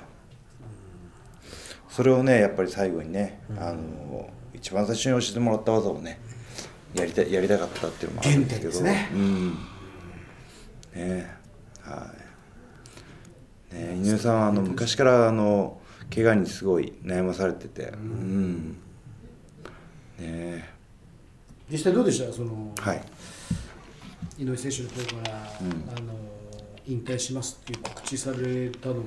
[1.97, 6.21] それをねやっぱり最後にね、あの一番最初に教えてもらった技をね
[6.95, 8.71] やりたやりたかったっていうのもあるんですけど。
[8.71, 9.09] 原点ですね。
[9.15, 9.55] うん。
[10.95, 11.31] ね。
[11.81, 12.13] は
[13.73, 13.75] い。
[13.77, 15.81] ね井上さんはあの昔からあの
[16.15, 17.85] 怪我にすごい悩まされてて。
[17.85, 18.77] うん。
[20.19, 20.69] ね。
[21.71, 22.31] 実際どうでした？
[22.31, 23.03] その、はい。
[24.39, 25.39] 井上選手の方から、
[25.97, 26.13] あの
[26.87, 29.01] 引退しますっていう告知されたのは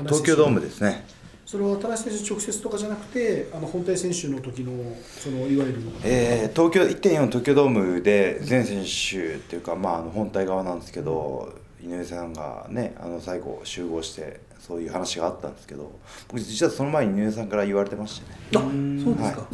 [0.00, 1.06] 東京ドームですね
[1.48, 4.70] それは田中選手直接とかじゃなくてあの本体選手の時の
[5.02, 18.38] そのいわゆるえー東京1.4東京ドームで全選手っていうか、まあ、あの本体側なんですけど、井上さんがねあの最後集合してそういう話があったんですけど僕実はその前に井上さんから言われてましたね。
[18.54, 18.58] あ
[19.02, 19.46] そうですか、は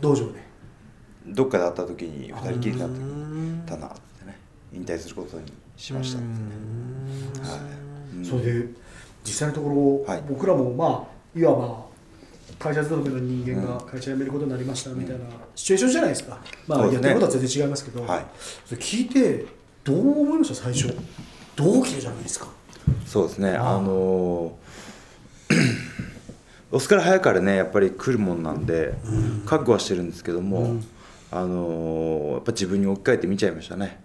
[0.00, 0.40] 道場で。
[1.26, 4.38] どっかで会った時に2人きりになった時に「たな」ってね
[4.72, 6.30] 引退することにしましたん
[7.36, 8.16] ですね、はい。
[8.16, 8.24] うん。
[8.24, 8.68] それで
[9.24, 10.22] 実際のところ、はい。
[10.28, 11.06] 僕らもま
[11.36, 11.86] あいわば
[12.58, 16.92] 会社勤めの人間が会社辞めることになりましたみたいなシチュエーションじゃないですか、まあね。
[16.94, 18.26] やってることは全然違いますけど、はい。
[18.66, 19.46] それ聞いて
[19.84, 20.54] どう思いました？
[20.54, 20.94] 最初。
[21.56, 22.46] 同期じゃないですか？
[23.06, 23.50] そうですね。
[23.50, 25.52] あのー
[26.72, 28.94] オスから早からねやっぱり来るもんなんで、
[29.44, 30.76] 覚悟はしてるんですけども、
[31.30, 34.02] あのーやっぱ自分に置き換えて見ちゃいましたね、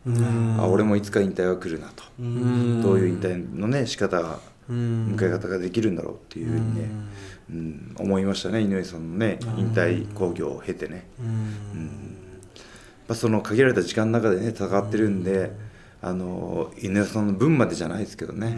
[0.60, 6.90] あ俺もいつか引退が来るなと、どういう引退のね仕方が迎え方ができるんだろうっていうふうにね、
[7.50, 7.96] うん。
[8.00, 11.28] 思いましたね井上さんのね引退興行を経てね、うん。
[12.56, 12.64] やっ
[13.08, 15.52] ぱその限られた時間の中でね戦ってるんで、
[16.02, 18.58] あの井上さんの分までじゃないですけどね、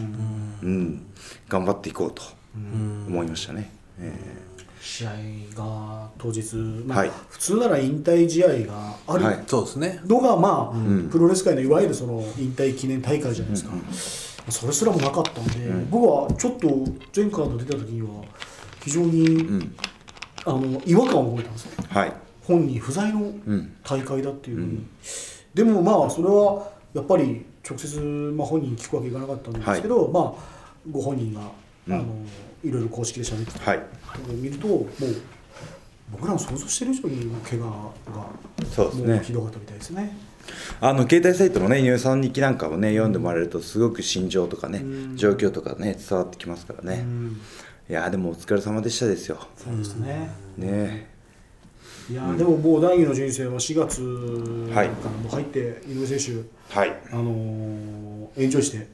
[0.62, 1.06] うん。
[1.48, 2.22] 頑張っていこうと
[3.08, 3.70] 思いましたね。
[4.00, 4.12] え
[4.80, 5.10] 試合
[5.54, 7.10] が当日、まあはい。
[7.28, 9.24] 普通なら引退試合がある。
[9.24, 9.44] はい。
[9.46, 10.00] そうですね。
[10.06, 11.10] のが、まあん。
[11.10, 13.72] プロレス界のいわゆるその引退記念大会じゃないですか、
[14.48, 15.52] それすらもなかったんで、
[15.90, 16.68] 僕はちょっと
[17.14, 18.08] 前カード出た時には
[18.82, 19.76] 非常に、ん。
[20.46, 21.70] あの違和感を覚えたんですよ。
[21.82, 22.12] ーはい。
[22.42, 23.76] 本人不在のん。
[23.84, 24.86] 大会だっていうふうに、
[25.52, 32.04] でもまあそれはやっぱり直接、まあ、本人に聞くわけいかなかったんですけど、まあご本人が、あの
[32.64, 33.78] いろいろ公式で喋ってたはい。
[34.26, 34.86] のを見るともう
[36.12, 38.26] 僕らの想像してる以上に怪我が
[38.70, 39.14] そうですね。
[39.14, 40.16] もうひどかったみたいですね。
[40.80, 44.82] あの携帯サイトのね井上さん日記なんかをね読んでもらえるとすごく心情とかね、
[45.16, 47.04] 状況とかね伝わってきますからね、
[47.88, 49.38] いやーでもお疲れ様でしたですよ。
[49.56, 50.30] そうですね。
[50.56, 51.10] ね。
[52.10, 54.02] いやーでももう第二の人生は4月
[54.74, 54.88] はい。
[54.88, 57.00] からもう入って井上選手、はい。
[57.12, 58.86] あのーエンジョイして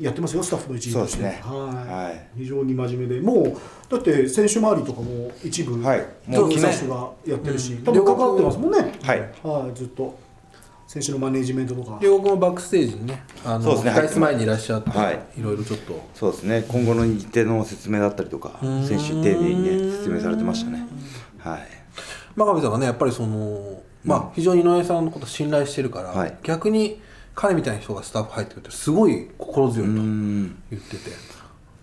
[0.00, 1.18] やってますよスタッフの一員として。
[1.18, 1.42] そうですね。
[1.44, 2.04] はい。
[2.04, 2.26] はい。
[2.38, 3.20] 非常に真面目で。
[3.20, 3.56] もう
[3.88, 6.00] だって選手周りとかも一部、はい。
[6.26, 7.84] もうもう選手がやってるし、うん。
[7.84, 8.92] 多分関わってますもんね。
[9.02, 9.20] はい。
[9.42, 10.18] はいずっと
[10.94, 11.98] 選手のマネジメントとか。
[12.00, 13.90] 両国もバックステージにねあのそうですね。
[13.90, 15.20] 控室前にいらっしゃって、はい。
[15.36, 16.00] い、ろいろちょっと。
[16.14, 16.64] そうですね。
[16.68, 18.86] 今後の日程の説明だったりとかん。
[18.86, 20.86] 選手に丁寧にね説明されてましたね。
[21.38, 21.66] はい。
[22.36, 26.38] 真壁さんがねやっぱりその、まあ、非常に井上さんのことを信頼してるから、はい。
[26.44, 27.00] 逆に
[27.34, 30.62] 彼みたいな人がスタッフ入ってくるってすごい心強いとうん。
[30.70, 31.14] 言ってて、そうですね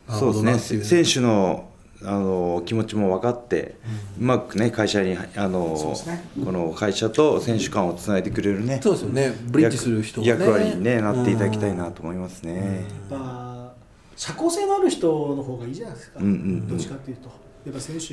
[0.07, 0.85] なるほどなっていう。
[0.85, 1.69] 選手の
[2.03, 3.75] あの気持ちも分かって、
[4.19, 5.75] うまくね会社にあの、
[6.07, 6.23] ね。
[6.43, 9.33] この会社と選手間をつないでくれるねそうですよね。
[9.45, 10.31] ブリッジする人がね。
[10.31, 12.85] 役役割に、ね、なっていただきたいなと思いますね。
[13.09, 13.73] やっぱ
[14.15, 16.67] 社交性のある人の方がいいじゃないですか、うんうんうん。
[16.67, 17.29] どっちかっていうと。
[17.65, 18.07] やっぱ選手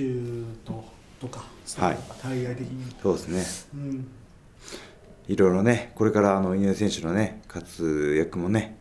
[0.65, 0.85] と
[1.21, 1.45] とか
[1.79, 1.99] はい。
[2.23, 3.81] 対外的に、そうですね。
[3.83, 4.07] うん、
[5.27, 8.78] いろいろねこれからあの井上選手のね活躍もね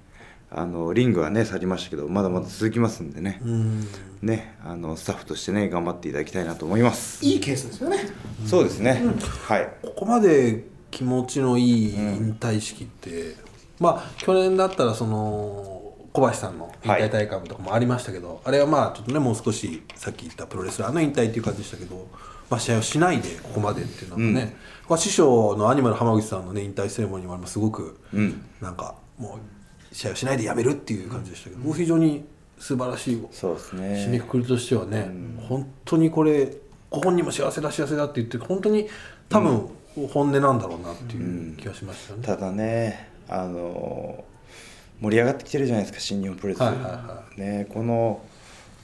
[0.49, 3.87] あのリングはね去りましたけどまだまだ続きますんでね、うん。
[4.21, 7.25] ねあのスタッフとしてね頑張っていただきたいなと思います。
[7.25, 7.99] いいケースですよね。
[8.45, 9.03] そうですね、
[9.45, 9.69] はい。
[9.81, 13.35] ここまで気持ちのいい引退式って、
[13.79, 22.07] まあ去年だったらその小橋さんの引退大会とかもありましたけど、あれはまあちょっとねもう少しさっき言ったプロレスラーの引退っていう感じでしたけど、
[22.49, 24.55] まあ、試合をしないでここまでっていうのもね、
[24.87, 28.45] まあ師匠のアニマル浜口さんのね引退セレモニーもすごくうん。
[28.61, 29.56] なんかもう
[29.97, 32.23] 試合をしないでやめるっていう感じでしたけど、非常に
[32.59, 35.09] 素晴らしいそうです締めねくくりとしてはね、
[35.49, 36.55] 本当にこれ
[36.91, 38.87] ご本人も幸せだ幸せだって言って本当に
[39.27, 39.67] 多分
[40.13, 42.27] 本音なんだろうなっていう気がしましたよね。
[42.27, 44.23] ただねあの
[45.01, 48.21] 盛り上がってきてるじゃないですか新日本プロレス、はいはいはねこの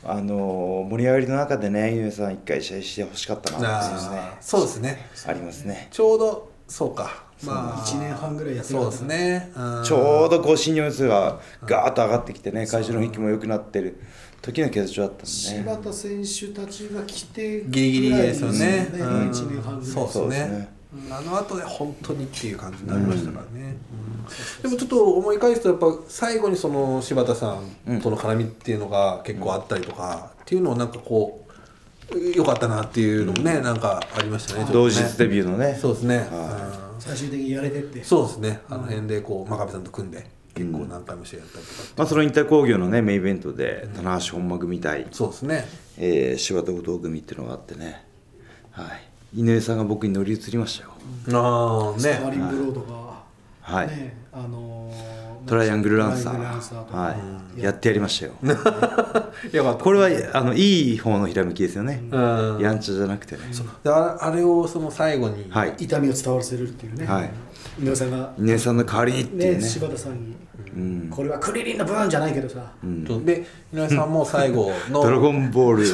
[0.04, 5.10] あの盛り上がりの中でね井上さん一回試合してほしかったなっていうねそうですね。
[5.28, 5.90] ありますね。
[5.92, 9.52] ちょうどそうかまあ1年半ぐらいやってそうですね。
[9.56, 9.84] うん。
[9.84, 14.00] ちょうどこう新日本数がガーッと上がってきてね会場の雰囲気も良くなってる。
[14.44, 18.90] 時の欠場だったんで柴ね田選手たちが来てギリギリですよね。
[18.92, 19.56] ぐらいうんですよね。
[19.56, 20.74] 1年半ぐらいそうですね。
[21.10, 23.78] あの後で本当にっていう感じになりましたからね、
[24.64, 24.70] うん。
[24.70, 27.58] でもちょっと思い返すとやっぱ最後にその柴田さ
[27.90, 31.48] んとの絡みっていうのが結構あったりとかっていうのをなんかこ
[32.14, 34.66] う良かったなっていうのもね、なんかありましたね。
[34.66, 34.70] ね。
[34.72, 35.78] 同日デビューのね。
[35.82, 38.04] そうですね、はうん最終的にやれてって。
[38.04, 38.62] そうですね。
[38.70, 45.66] あの辺でこう真壁さんと組んで結構何回も試合やったりとか、まあ、その引退工業のねメインイベントで棚橋本間組対、そうですね。
[45.98, 48.06] えー柴田後藤組っていうのがあってね。
[48.72, 48.84] は
[49.36, 49.42] い。
[49.42, 50.92] 井上さんが僕に乗り移りましたよ。
[51.34, 53.24] ああスターねリングロードが、
[53.62, 53.88] はい。
[53.88, 55.13] ねあのー
[55.46, 57.62] トライアングルランサー。
[57.62, 58.34] やってやりましたよ。
[59.80, 62.60] これはあのいい方のひらめきですよね、うん。
[62.60, 63.42] やんちゃじゃなくてね、
[63.84, 65.76] でああれをその最後に、はい。
[65.80, 67.32] 痛みを伝わらせるっていうね、はい。
[67.82, 68.34] 井上さんが。
[68.40, 69.58] 井上さんの代わりにっていうね。
[69.58, 70.36] ね柴田さんに、
[70.76, 71.08] うん。
[71.10, 73.04] これはクリリンのブーンじゃないけどさ、うん。
[73.04, 75.86] とで井上さんも最後の ドラゴンボール。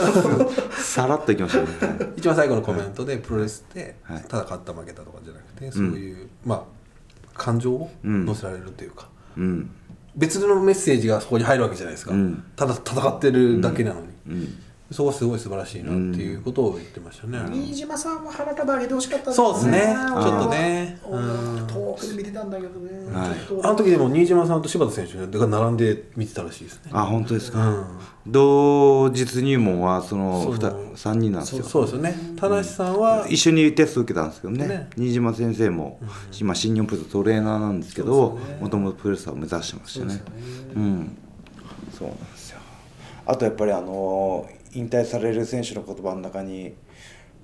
[0.72, 1.68] さらっといきましたね。
[2.18, 4.24] 一番最後のコメントでプロレスってはい。
[4.28, 6.64] ただ勝った負けたとかじゃなくてそういう、まあ
[7.34, 8.26] 感情をうん。
[8.26, 9.72] 乗せられるというか、うん。
[10.16, 12.44] 別のメッセージがそこに入るわけじゃないですか、うん。
[12.56, 19.96] ただ戦ってるだけなのに、うんそこはすごい素晴らしいなっていうことを言ってましたね、新島さんも花束あげてほしかったんだそうですね。
[19.96, 21.00] ちょっとね。
[21.68, 23.30] 遠くで見てたんだけどね、はい。
[23.64, 26.92] あの時でも新島さんと柴田選手が並んで見てたらしいですね。
[26.92, 27.86] あ本当ですか、うん。
[28.28, 31.64] 同日入門はそのそ 2, の3人なんですよ。
[31.64, 32.16] そうですよね。
[32.36, 34.68] 田無さんは、一緒にテスト受けたんですけどね。
[34.68, 34.90] ね。
[34.98, 36.00] 新島先生も、
[36.40, 40.24] 今新日本プロレストレーナーなんですけどもともとプロレスラーを目指してましたね。
[40.76, 41.18] うん。
[41.98, 42.60] そうなんですよ。
[43.26, 46.74] あとやっぱりあの引退される選手の言葉の中に、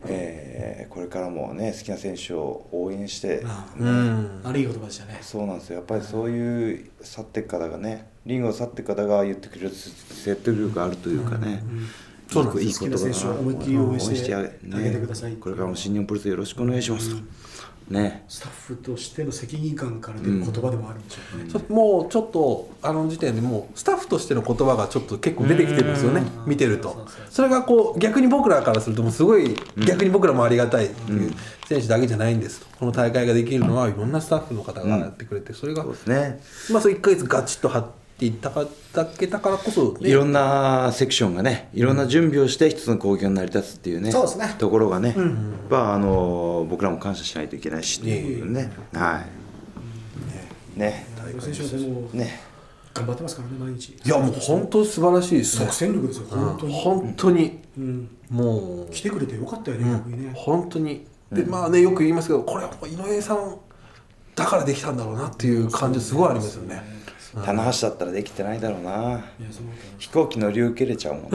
[0.08, 3.44] えーこれからもね好きな選手を応援して、
[3.78, 5.18] うんあれいい言葉でしたね。
[5.22, 5.78] そうなんですよ。
[5.78, 11.64] やっぱりそういう去っていく方がねリングを去っていく方が言ってくれる説得力があるというかね、
[12.32, 13.40] そうなんですいい言葉だな。
[13.40, 14.44] 思いっきり応援してああ
[14.80, 15.34] げてください。
[15.34, 17.22] これからも新日本プロレスよろしくお願いしますと、
[17.90, 18.24] ね。
[18.28, 26.24] スタッフとしての責任感から出る言葉でもあるんでしょうね、ちょもうちょっとあの時点でもうスタッフとしての言葉がちょっと結構出てきてるんですよね。
[26.46, 27.08] 見てると。
[27.30, 31.34] それがこう逆に僕らからするともうすごい逆に僕らもありがたいっていう
[31.68, 32.68] 選手だけじゃないんですと。
[32.80, 36.40] この大会ができるのはいろんなスタッフの方がやってくれてそれがそうですね。
[36.72, 40.10] まあそれ1ヶ月ガチッと張っていったかだけだからこそね。
[40.10, 44.56] いろんなセクションがねいろんな準備をして一つの攻撃が成り立つっていうねそうですね。
[44.58, 45.18] ところがね、やっ
[45.70, 48.72] ぱあの僕らも感謝しないといけないしっていうね。
[48.94, 49.24] は
[50.76, 51.08] いね
[51.40, 52.42] 選手はでもね。
[52.94, 53.90] 頑張ってますからね毎日。
[53.90, 57.60] いやもう本当素晴らしいですね即戦力ですよ本当に、本当に。
[57.78, 58.92] うん、もう。
[58.92, 60.32] 来てくれてよかったよね、逆にね。
[60.34, 61.06] 本当に。
[61.32, 63.58] でまあねよく言いますけどこれは井上さん
[64.36, 66.84] だからできたんだろうなっていう感じすごいありますよね
[67.44, 68.92] 棚橋だったらできてないだろうな。
[68.92, 69.22] いや
[69.52, 69.64] そう
[69.98, 71.30] 飛行機乗り受けれちゃうもんね。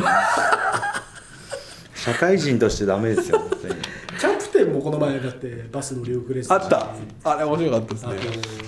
[1.95, 3.75] 社会人としてダメですよ本当に。
[4.19, 6.63] キャプテンもこの前だってバス乗り遅れてたし。
[6.63, 7.31] あった。
[7.31, 8.19] あれ面白かったですあね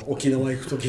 [0.01, 0.89] と沖縄行く時。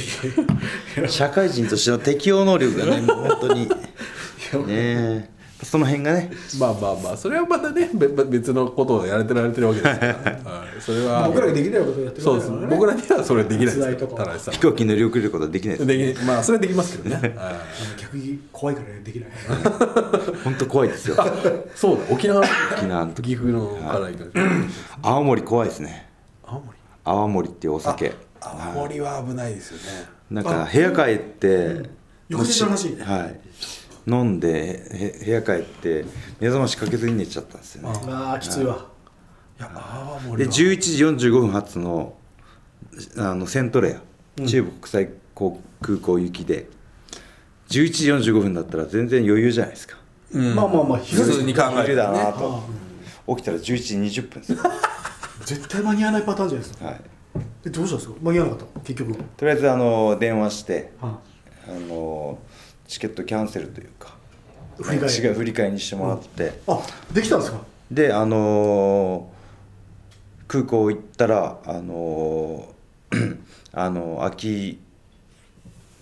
[1.08, 3.70] 社会人としての適応能力がねもう本当に。
[4.68, 5.30] ねえ
[5.64, 6.32] その辺がね。
[6.60, 12.68] まあまあまあそれはまたねべ別のことをやれてられてるわけですから、はい、それは僕らができないことをやってるそうですからね。
[12.68, 13.80] 僕らにはそれできないです。
[13.80, 14.54] 田中さん。
[14.54, 17.34] 飛行機乗り遅れることはできないですできまあそれはできますけどね、はい。
[17.38, 19.30] あの逆に怖いからできない。
[20.44, 21.16] 本当怖いですよ。
[21.76, 22.48] そうだ沖縄の。
[22.78, 23.30] 沖縄の時。
[23.30, 24.00] 岐阜のか。
[24.00, 24.32] ら行く
[25.02, 26.10] 青森怖いですね。
[26.46, 26.78] 青森？
[27.06, 28.14] 泡盛っていうお酒。
[28.42, 30.08] 青森は危ないですよね。
[30.30, 31.84] なんか部屋帰って
[32.28, 33.40] 翌日の話はい
[34.08, 36.06] 飲んでへ部屋帰って
[36.40, 38.00] 目覚ましかけずに寝ちゃったんですよね。
[38.10, 38.86] ああきついわ。
[39.58, 40.20] では。
[40.52, 42.16] 11時45分発の
[43.18, 44.00] あのセントレ
[44.38, 46.68] ア、中部国際航空港行きで。
[47.70, 49.98] 11時45分だったら全然余裕じゃないですか。
[50.32, 50.54] うん。
[50.54, 52.64] まあまあまあ普通に考え昼るだなと、
[53.28, 53.62] あ起きたら11
[54.10, 54.56] 時20分です、
[55.46, 56.86] 絶対間に合わないパターンじゃないですか。
[56.86, 57.02] はい、
[57.66, 58.16] えどうしたんですか？
[58.22, 58.80] 間に合わなかった？
[58.82, 59.16] 結局。
[59.38, 61.20] とりあえずあの電話しては
[61.68, 62.38] あの
[62.94, 64.14] チケットキャンセルというか
[64.80, 65.28] 振り替え。
[65.30, 66.80] 違う振り替えにしてもらって、あ
[67.12, 67.60] できたんですか？
[67.92, 69.34] であのー
[70.48, 73.38] 空港行ったらあのー
[73.74, 74.80] あの空き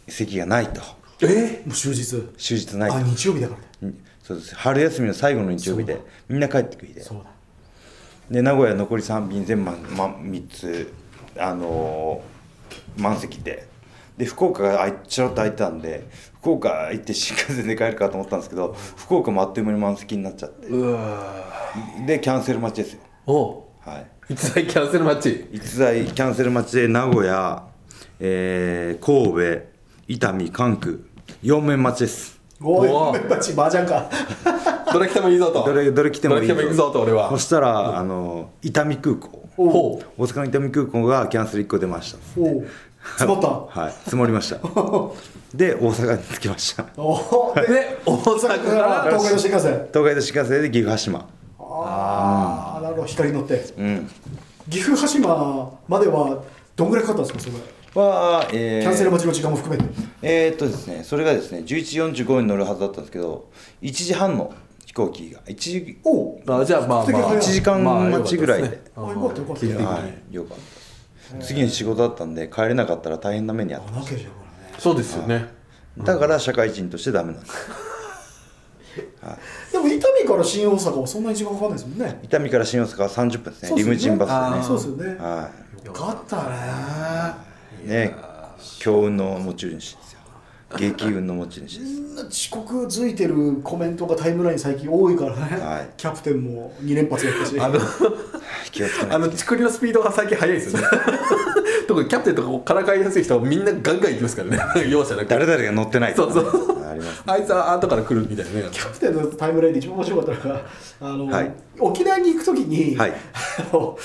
[0.09, 0.81] 席がないと。
[1.21, 1.63] え？
[1.65, 2.05] もう終日？
[2.37, 2.97] 終日ないと。
[2.97, 3.89] あ日曜日だから。
[4.23, 4.55] そうです。
[4.55, 7.01] 春休みの最後の日曜日でみんな帰ってく日で。
[7.03, 7.29] そうだ。
[8.29, 9.77] で名古屋残り3便全部、ま
[10.09, 10.93] ま、3つ
[11.37, 13.69] あのー満席で。
[14.17, 16.05] で福岡がちょろっと空いてたんで
[16.41, 20.67] 福岡行って新幹線で帰るかと思ったんですけど福岡もあっという間に満席になっちゃって。
[20.67, 21.35] うわ。
[22.05, 22.99] でキャンセル待ちですよ。
[23.27, 24.33] おはい。
[24.33, 27.63] 逸材キャンセルマッチ逸材キャンセル待ちで名古屋、
[28.19, 29.71] えー神戸
[30.07, 30.95] 伊丹関空。
[31.43, 32.41] 4面待ちです。
[32.59, 32.85] おう。
[32.85, 34.09] わいメンバチ麻雀か。
[34.91, 35.63] どれ来てもいいぞと。
[35.63, 37.29] どれどれ来てもいいどれ来てもいいぞと俺は。
[37.29, 39.41] そしたら、あの伊丹空港。
[39.57, 42.63] 大阪の伊丹空港がキャンセル1個出ましたおお
[43.17, 43.47] 積もった。
[43.81, 43.93] はい。
[44.05, 44.57] 積もりました。
[45.53, 46.85] で大阪に着きました。
[46.97, 47.11] お
[47.51, 49.87] おでで大阪から 東海道新幹線。
[49.93, 51.27] 東海道新幹線で岐阜羽島。
[51.59, 53.07] ああなるほど。
[53.07, 53.65] 光に乗って。
[53.77, 54.09] うん。
[54.69, 56.41] 岐阜羽島までは
[56.75, 57.57] どんぐらいかかったんですかそ
[57.95, 58.01] れ？
[58.01, 58.81] は、えー。
[58.83, 59.89] キャンセル待ちの時間も含めて。
[60.21, 61.65] えーっとですねそれがですね11
[62.13, 63.45] 時45分に乗るはずだったんですけど
[63.81, 64.53] 1時半の
[64.85, 68.79] 飛行機が1時おおあじゃあまあまあ一時間待ちぐらいで。
[68.95, 69.65] あよかったよかった。
[69.85, 69.99] は
[70.31, 70.80] い、よかった
[71.39, 74.75] 次の仕事だったんで帰れなかったら大変な目にあっあなきゃじゃんこれね。
[74.79, 75.47] そうですよね。
[75.99, 77.53] ただから社会人としてダメなんです。
[79.71, 82.19] でも伊丹から新大阪はそんなに時間かかんないですもんね。
[82.23, 83.77] 伊丹から新大阪は30分ですね。
[83.77, 85.03] リムジンバあースそうですよね。
[85.03, 85.49] でねは
[85.85, 86.51] よかったね。
[87.85, 88.15] いね。
[88.79, 90.19] 強運の持ち主ですよ。
[90.77, 91.91] 激運の持ち主です。
[91.91, 95.89] みんな遅刻づいてるコメントがタイムライン最近多いからね、はい。
[95.97, 97.59] キャプテンも2連発やったし。
[97.59, 97.79] あの
[98.71, 100.87] 気をつけないあのちくりのスピードが最近速いですよね。
[101.87, 104.59] 特にキャプテンとかこうからかいやすい人はみんなガンガン行きますからね。
[104.89, 105.27] 容赦なく。
[105.27, 106.41] 誰々が乗ってないとかね。
[106.41, 106.89] そうそう。
[106.89, 108.67] ありますあいつは後から来るみたいなね。
[108.71, 110.61] キャプテンのタイムラインで一番面白かったのが
[111.01, 111.51] あの、はい。
[111.79, 113.13] 沖縄に行く時に、はい。
[113.13, 113.97] あの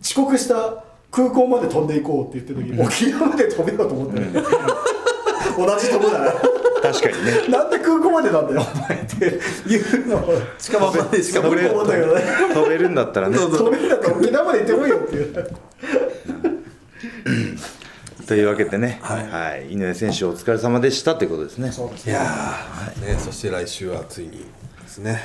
[0.00, 4.20] 遅刻した空港まで飛んでいこうって言ってる時に、沖縄まで飛べようと思って、
[5.66, 6.32] 同じとこだな。
[6.80, 7.48] 確かにね。
[7.48, 10.40] なんで空港までなんだよお前って言うのを。
[10.58, 12.22] 近場までしか無理思うんだけどね
[12.54, 13.36] 飛べるんだったらね。
[13.36, 15.50] 飛べるんだったら沖縄まで行ってこいよっていう。
[18.26, 19.72] というわけでね、はい。
[19.72, 21.72] 井上選手お疲れ様でしたということですね。
[21.72, 24.44] そうですいやー、ね、そして来週はついに
[24.82, 25.22] ですね、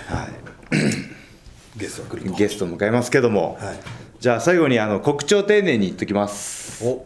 [1.75, 3.79] ゲストゲストを迎えますけども、はい。
[4.21, 6.85] じゃあ最後にあの告知を丁寧に言っときます。
[6.87, 7.05] お。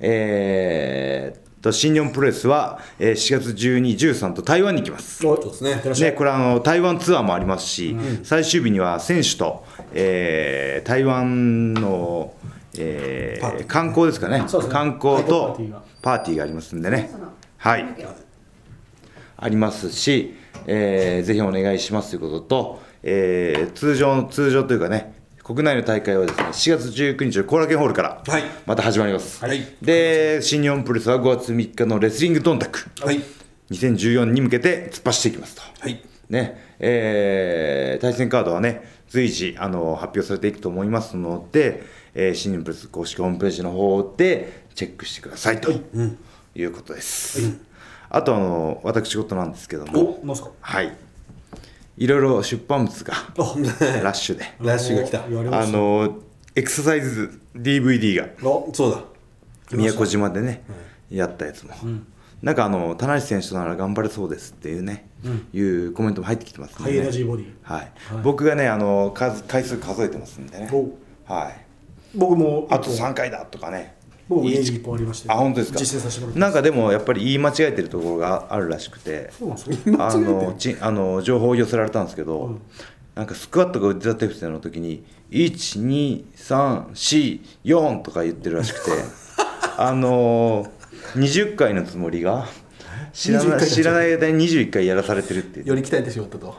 [0.00, 5.26] えーっと新日本プロレスは、えー4月12、13と台湾に行きます。
[5.26, 6.06] おそうですね。
[6.10, 12.32] ね、これあの台湾ツアーもありますし、最終日には選手と、えー台湾の、
[12.78, 14.44] えー観光ですかね。
[14.46, 14.72] そうですね。
[14.72, 15.60] 観光と
[16.02, 16.44] パーティーが。
[16.44, 17.10] ありますんでね。
[17.58, 17.84] はい。
[19.36, 20.34] ありますし、
[20.66, 25.19] えーぜひお願いしますということと、えー通常通常というかね
[25.50, 28.42] 国内の大会はですね4月19日の後楽園ホールからはい。
[28.66, 29.60] また始まります、はい。
[29.82, 32.88] で新日本プロレスは5月3日のレスリングドンタク。
[33.00, 33.20] はい。
[33.72, 36.00] 2014に向けて突っ走っていきますと、はい。
[36.28, 36.76] ね。
[36.78, 41.82] えー対戦カードはね随時あの発表されていくと思いますので、
[42.14, 46.62] えー新日本プロレス公式ホームページの方でチェックしてくださいとい。
[46.62, 47.58] うことです、
[48.08, 50.22] あとあの私事なんですけども。
[50.60, 51.09] はい
[52.00, 53.12] いろいろ出版物が
[54.02, 54.44] ラッシュで。
[54.58, 55.22] 来週が来た。
[55.22, 56.18] あの
[56.56, 58.48] エクササイズ DVD が。
[58.48, 59.04] おそうだ。
[59.76, 60.64] 宮古島でね、
[61.10, 61.74] やったやつも、
[62.40, 65.10] なんかあの田無選手なら頑張れそうですっていうね、
[65.52, 67.52] いうコメントも入ってきてますんで、ハイエナジーボディ。
[67.62, 67.92] はい。
[68.24, 70.70] 僕がねあの数回数数えてますんでね。
[70.72, 70.88] お。
[71.30, 71.66] はい。
[72.14, 73.94] 僕もあと一3回だとかね
[74.30, 75.78] 僕も家に1本ありましてあ本当ですか？
[75.80, 79.30] 実践させてもらってなんかでもやっぱり言い間違えてるところがあるらしくて。
[79.36, 82.60] そうなんですよあのちあの情報を寄せられたんですけど、
[83.16, 85.02] なんかスクワットが腕立て伏せの時に
[85.32, 88.90] 12344とか言ってるらしくて。
[89.76, 90.66] あの
[91.16, 92.46] 20回のつもりが
[93.12, 96.46] 知ら21回ない知らない間に21回やらされてるっていう、より鍛えてしまったと。
[96.48, 96.56] はい。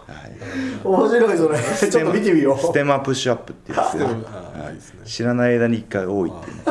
[0.83, 1.57] 面白いそれ。
[1.59, 4.71] ちょっと見てみよスうテマプッシュアップっていうやつは
[5.05, 5.07] い。
[5.07, 6.57] 知らない間に1回多いっていう。
[6.57, 6.63] ね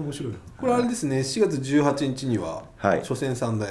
[0.00, 3.00] 面白いこれあれですね4月18日にははい。
[3.00, 3.66] 初戦さんで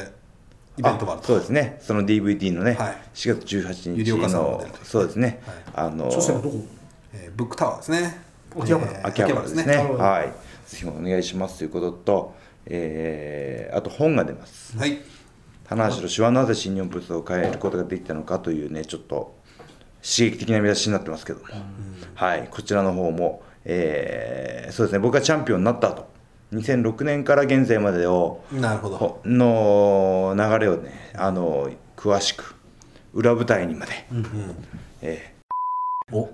[0.78, 1.28] イベントがあるあと。
[1.28, 1.78] そうですね。
[1.82, 2.98] その DVD のね、はい。
[3.14, 5.88] 4月18日のそうですね、はい。
[5.88, 6.64] あの初戦はどこ？
[7.14, 8.22] えーブックタワーですね。
[8.58, 8.92] 秋葉原。
[8.92, 9.64] えー秋葉原ですね。
[9.64, 10.04] 秋葉原ですね。
[10.04, 10.26] はい。
[10.66, 12.36] ぜひお願いしますということと、
[12.68, 14.78] えーあと本が出ます。
[14.78, 15.00] はい。
[15.66, 19.36] 棚橋宏はなぜ新日本プロレスを変えることができたのかというねちょっと
[20.02, 21.46] 刺激的な見出しになってますけども、
[22.16, 22.48] はい。
[22.50, 25.00] こちらの方も、えーそうですね。
[25.00, 26.08] 僕がチャンピオンになった後
[26.54, 28.98] 2006年から現在までをなるほど。
[28.98, 32.56] ほの流れをねあの詳しく
[33.14, 33.92] 裏舞台にまで、
[35.02, 35.34] え
[36.12, 36.26] お。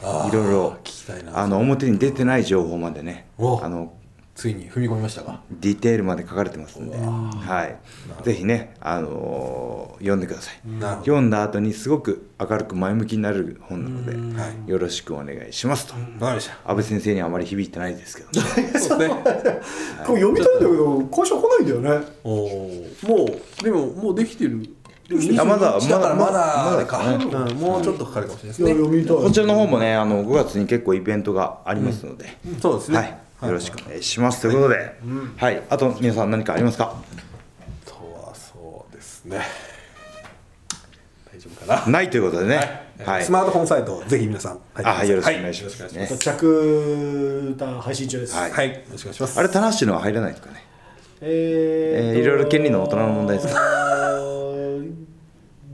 [0.00, 1.38] ーいろいろ聞きたいな。
[1.38, 3.62] あの表に出てない情報までねお。
[3.62, 3.92] あの
[4.38, 5.40] ついに踏み込みましたか？
[5.50, 10.60] ディテールまで書かれてますんで、はい、ぜひね、あのー読んでください。
[10.78, 11.06] なるほど。
[11.06, 14.04] 読んだ後にすごく明るく前向きになる本なの
[14.36, 14.70] で、はい。
[14.70, 19.08] よろしくお願いしますと、安倍先生にはあまり響いてないですけど、 そうですね。
[20.06, 22.06] これ読みたいんだけど会社来ないんだよね。
[22.22, 24.68] もうでももうできてる
[25.10, 27.32] あまだ21だままだだあれか、まだですね。
[27.32, 27.58] うん。
[27.58, 29.14] もうちょっとかかるかもしれないですね。
[29.16, 33.20] こちらの方もねあの5月に結構イベントがありますので、そうですね。
[33.40, 34.42] はい、よろしくお願いします。
[34.42, 34.94] ということで、
[35.36, 36.94] はい、あと皆さん何かありますか？
[36.94, 39.40] あとはそうですね。
[41.32, 41.86] 大丈夫かな？
[41.90, 43.24] ないということでね、はい。
[43.24, 44.52] スマートフォンサイトぜひ皆さん。
[44.52, 46.06] 入ってくださあよろしくお願いしますはよろしくお願い。
[46.08, 48.36] しますね着歌配信中です。
[48.36, 48.50] はい。
[48.50, 48.68] はい。
[48.68, 49.40] よろしくお願いします。
[49.40, 50.67] あれ棚橋のは入らないですかね？
[51.20, 53.60] えーとえーいろいろ権利の大人の問題ですか？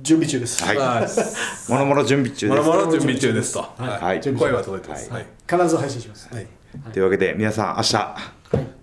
[0.03, 0.63] 準備中です。
[0.63, 0.77] はい。
[0.77, 1.71] はい。
[1.73, 2.61] もろもろ準備中です。
[2.63, 3.61] もろもろ準備中ですと。
[3.79, 4.21] はい。
[4.21, 5.09] 声は届いてます。
[5.09, 5.25] ははい。
[5.25, 5.27] い。
[5.51, 6.29] 必ず配信します。
[6.33, 6.47] はい。
[6.93, 8.17] というわけで皆さん明日頑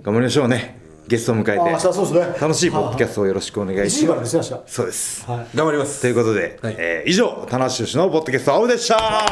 [0.04, 0.80] 張りましょうね。
[1.08, 2.20] ゲストを迎えあ明日てそうですね。
[2.42, 5.26] 楽しいポッドキャストをよろしくお願い1しまですすね明そうです。
[5.26, 5.48] 日はい。
[5.56, 6.02] 頑張ります。
[6.02, 6.76] ということで、はい。
[6.80, 9.26] えー以上田中宏のポッドキャスト青でした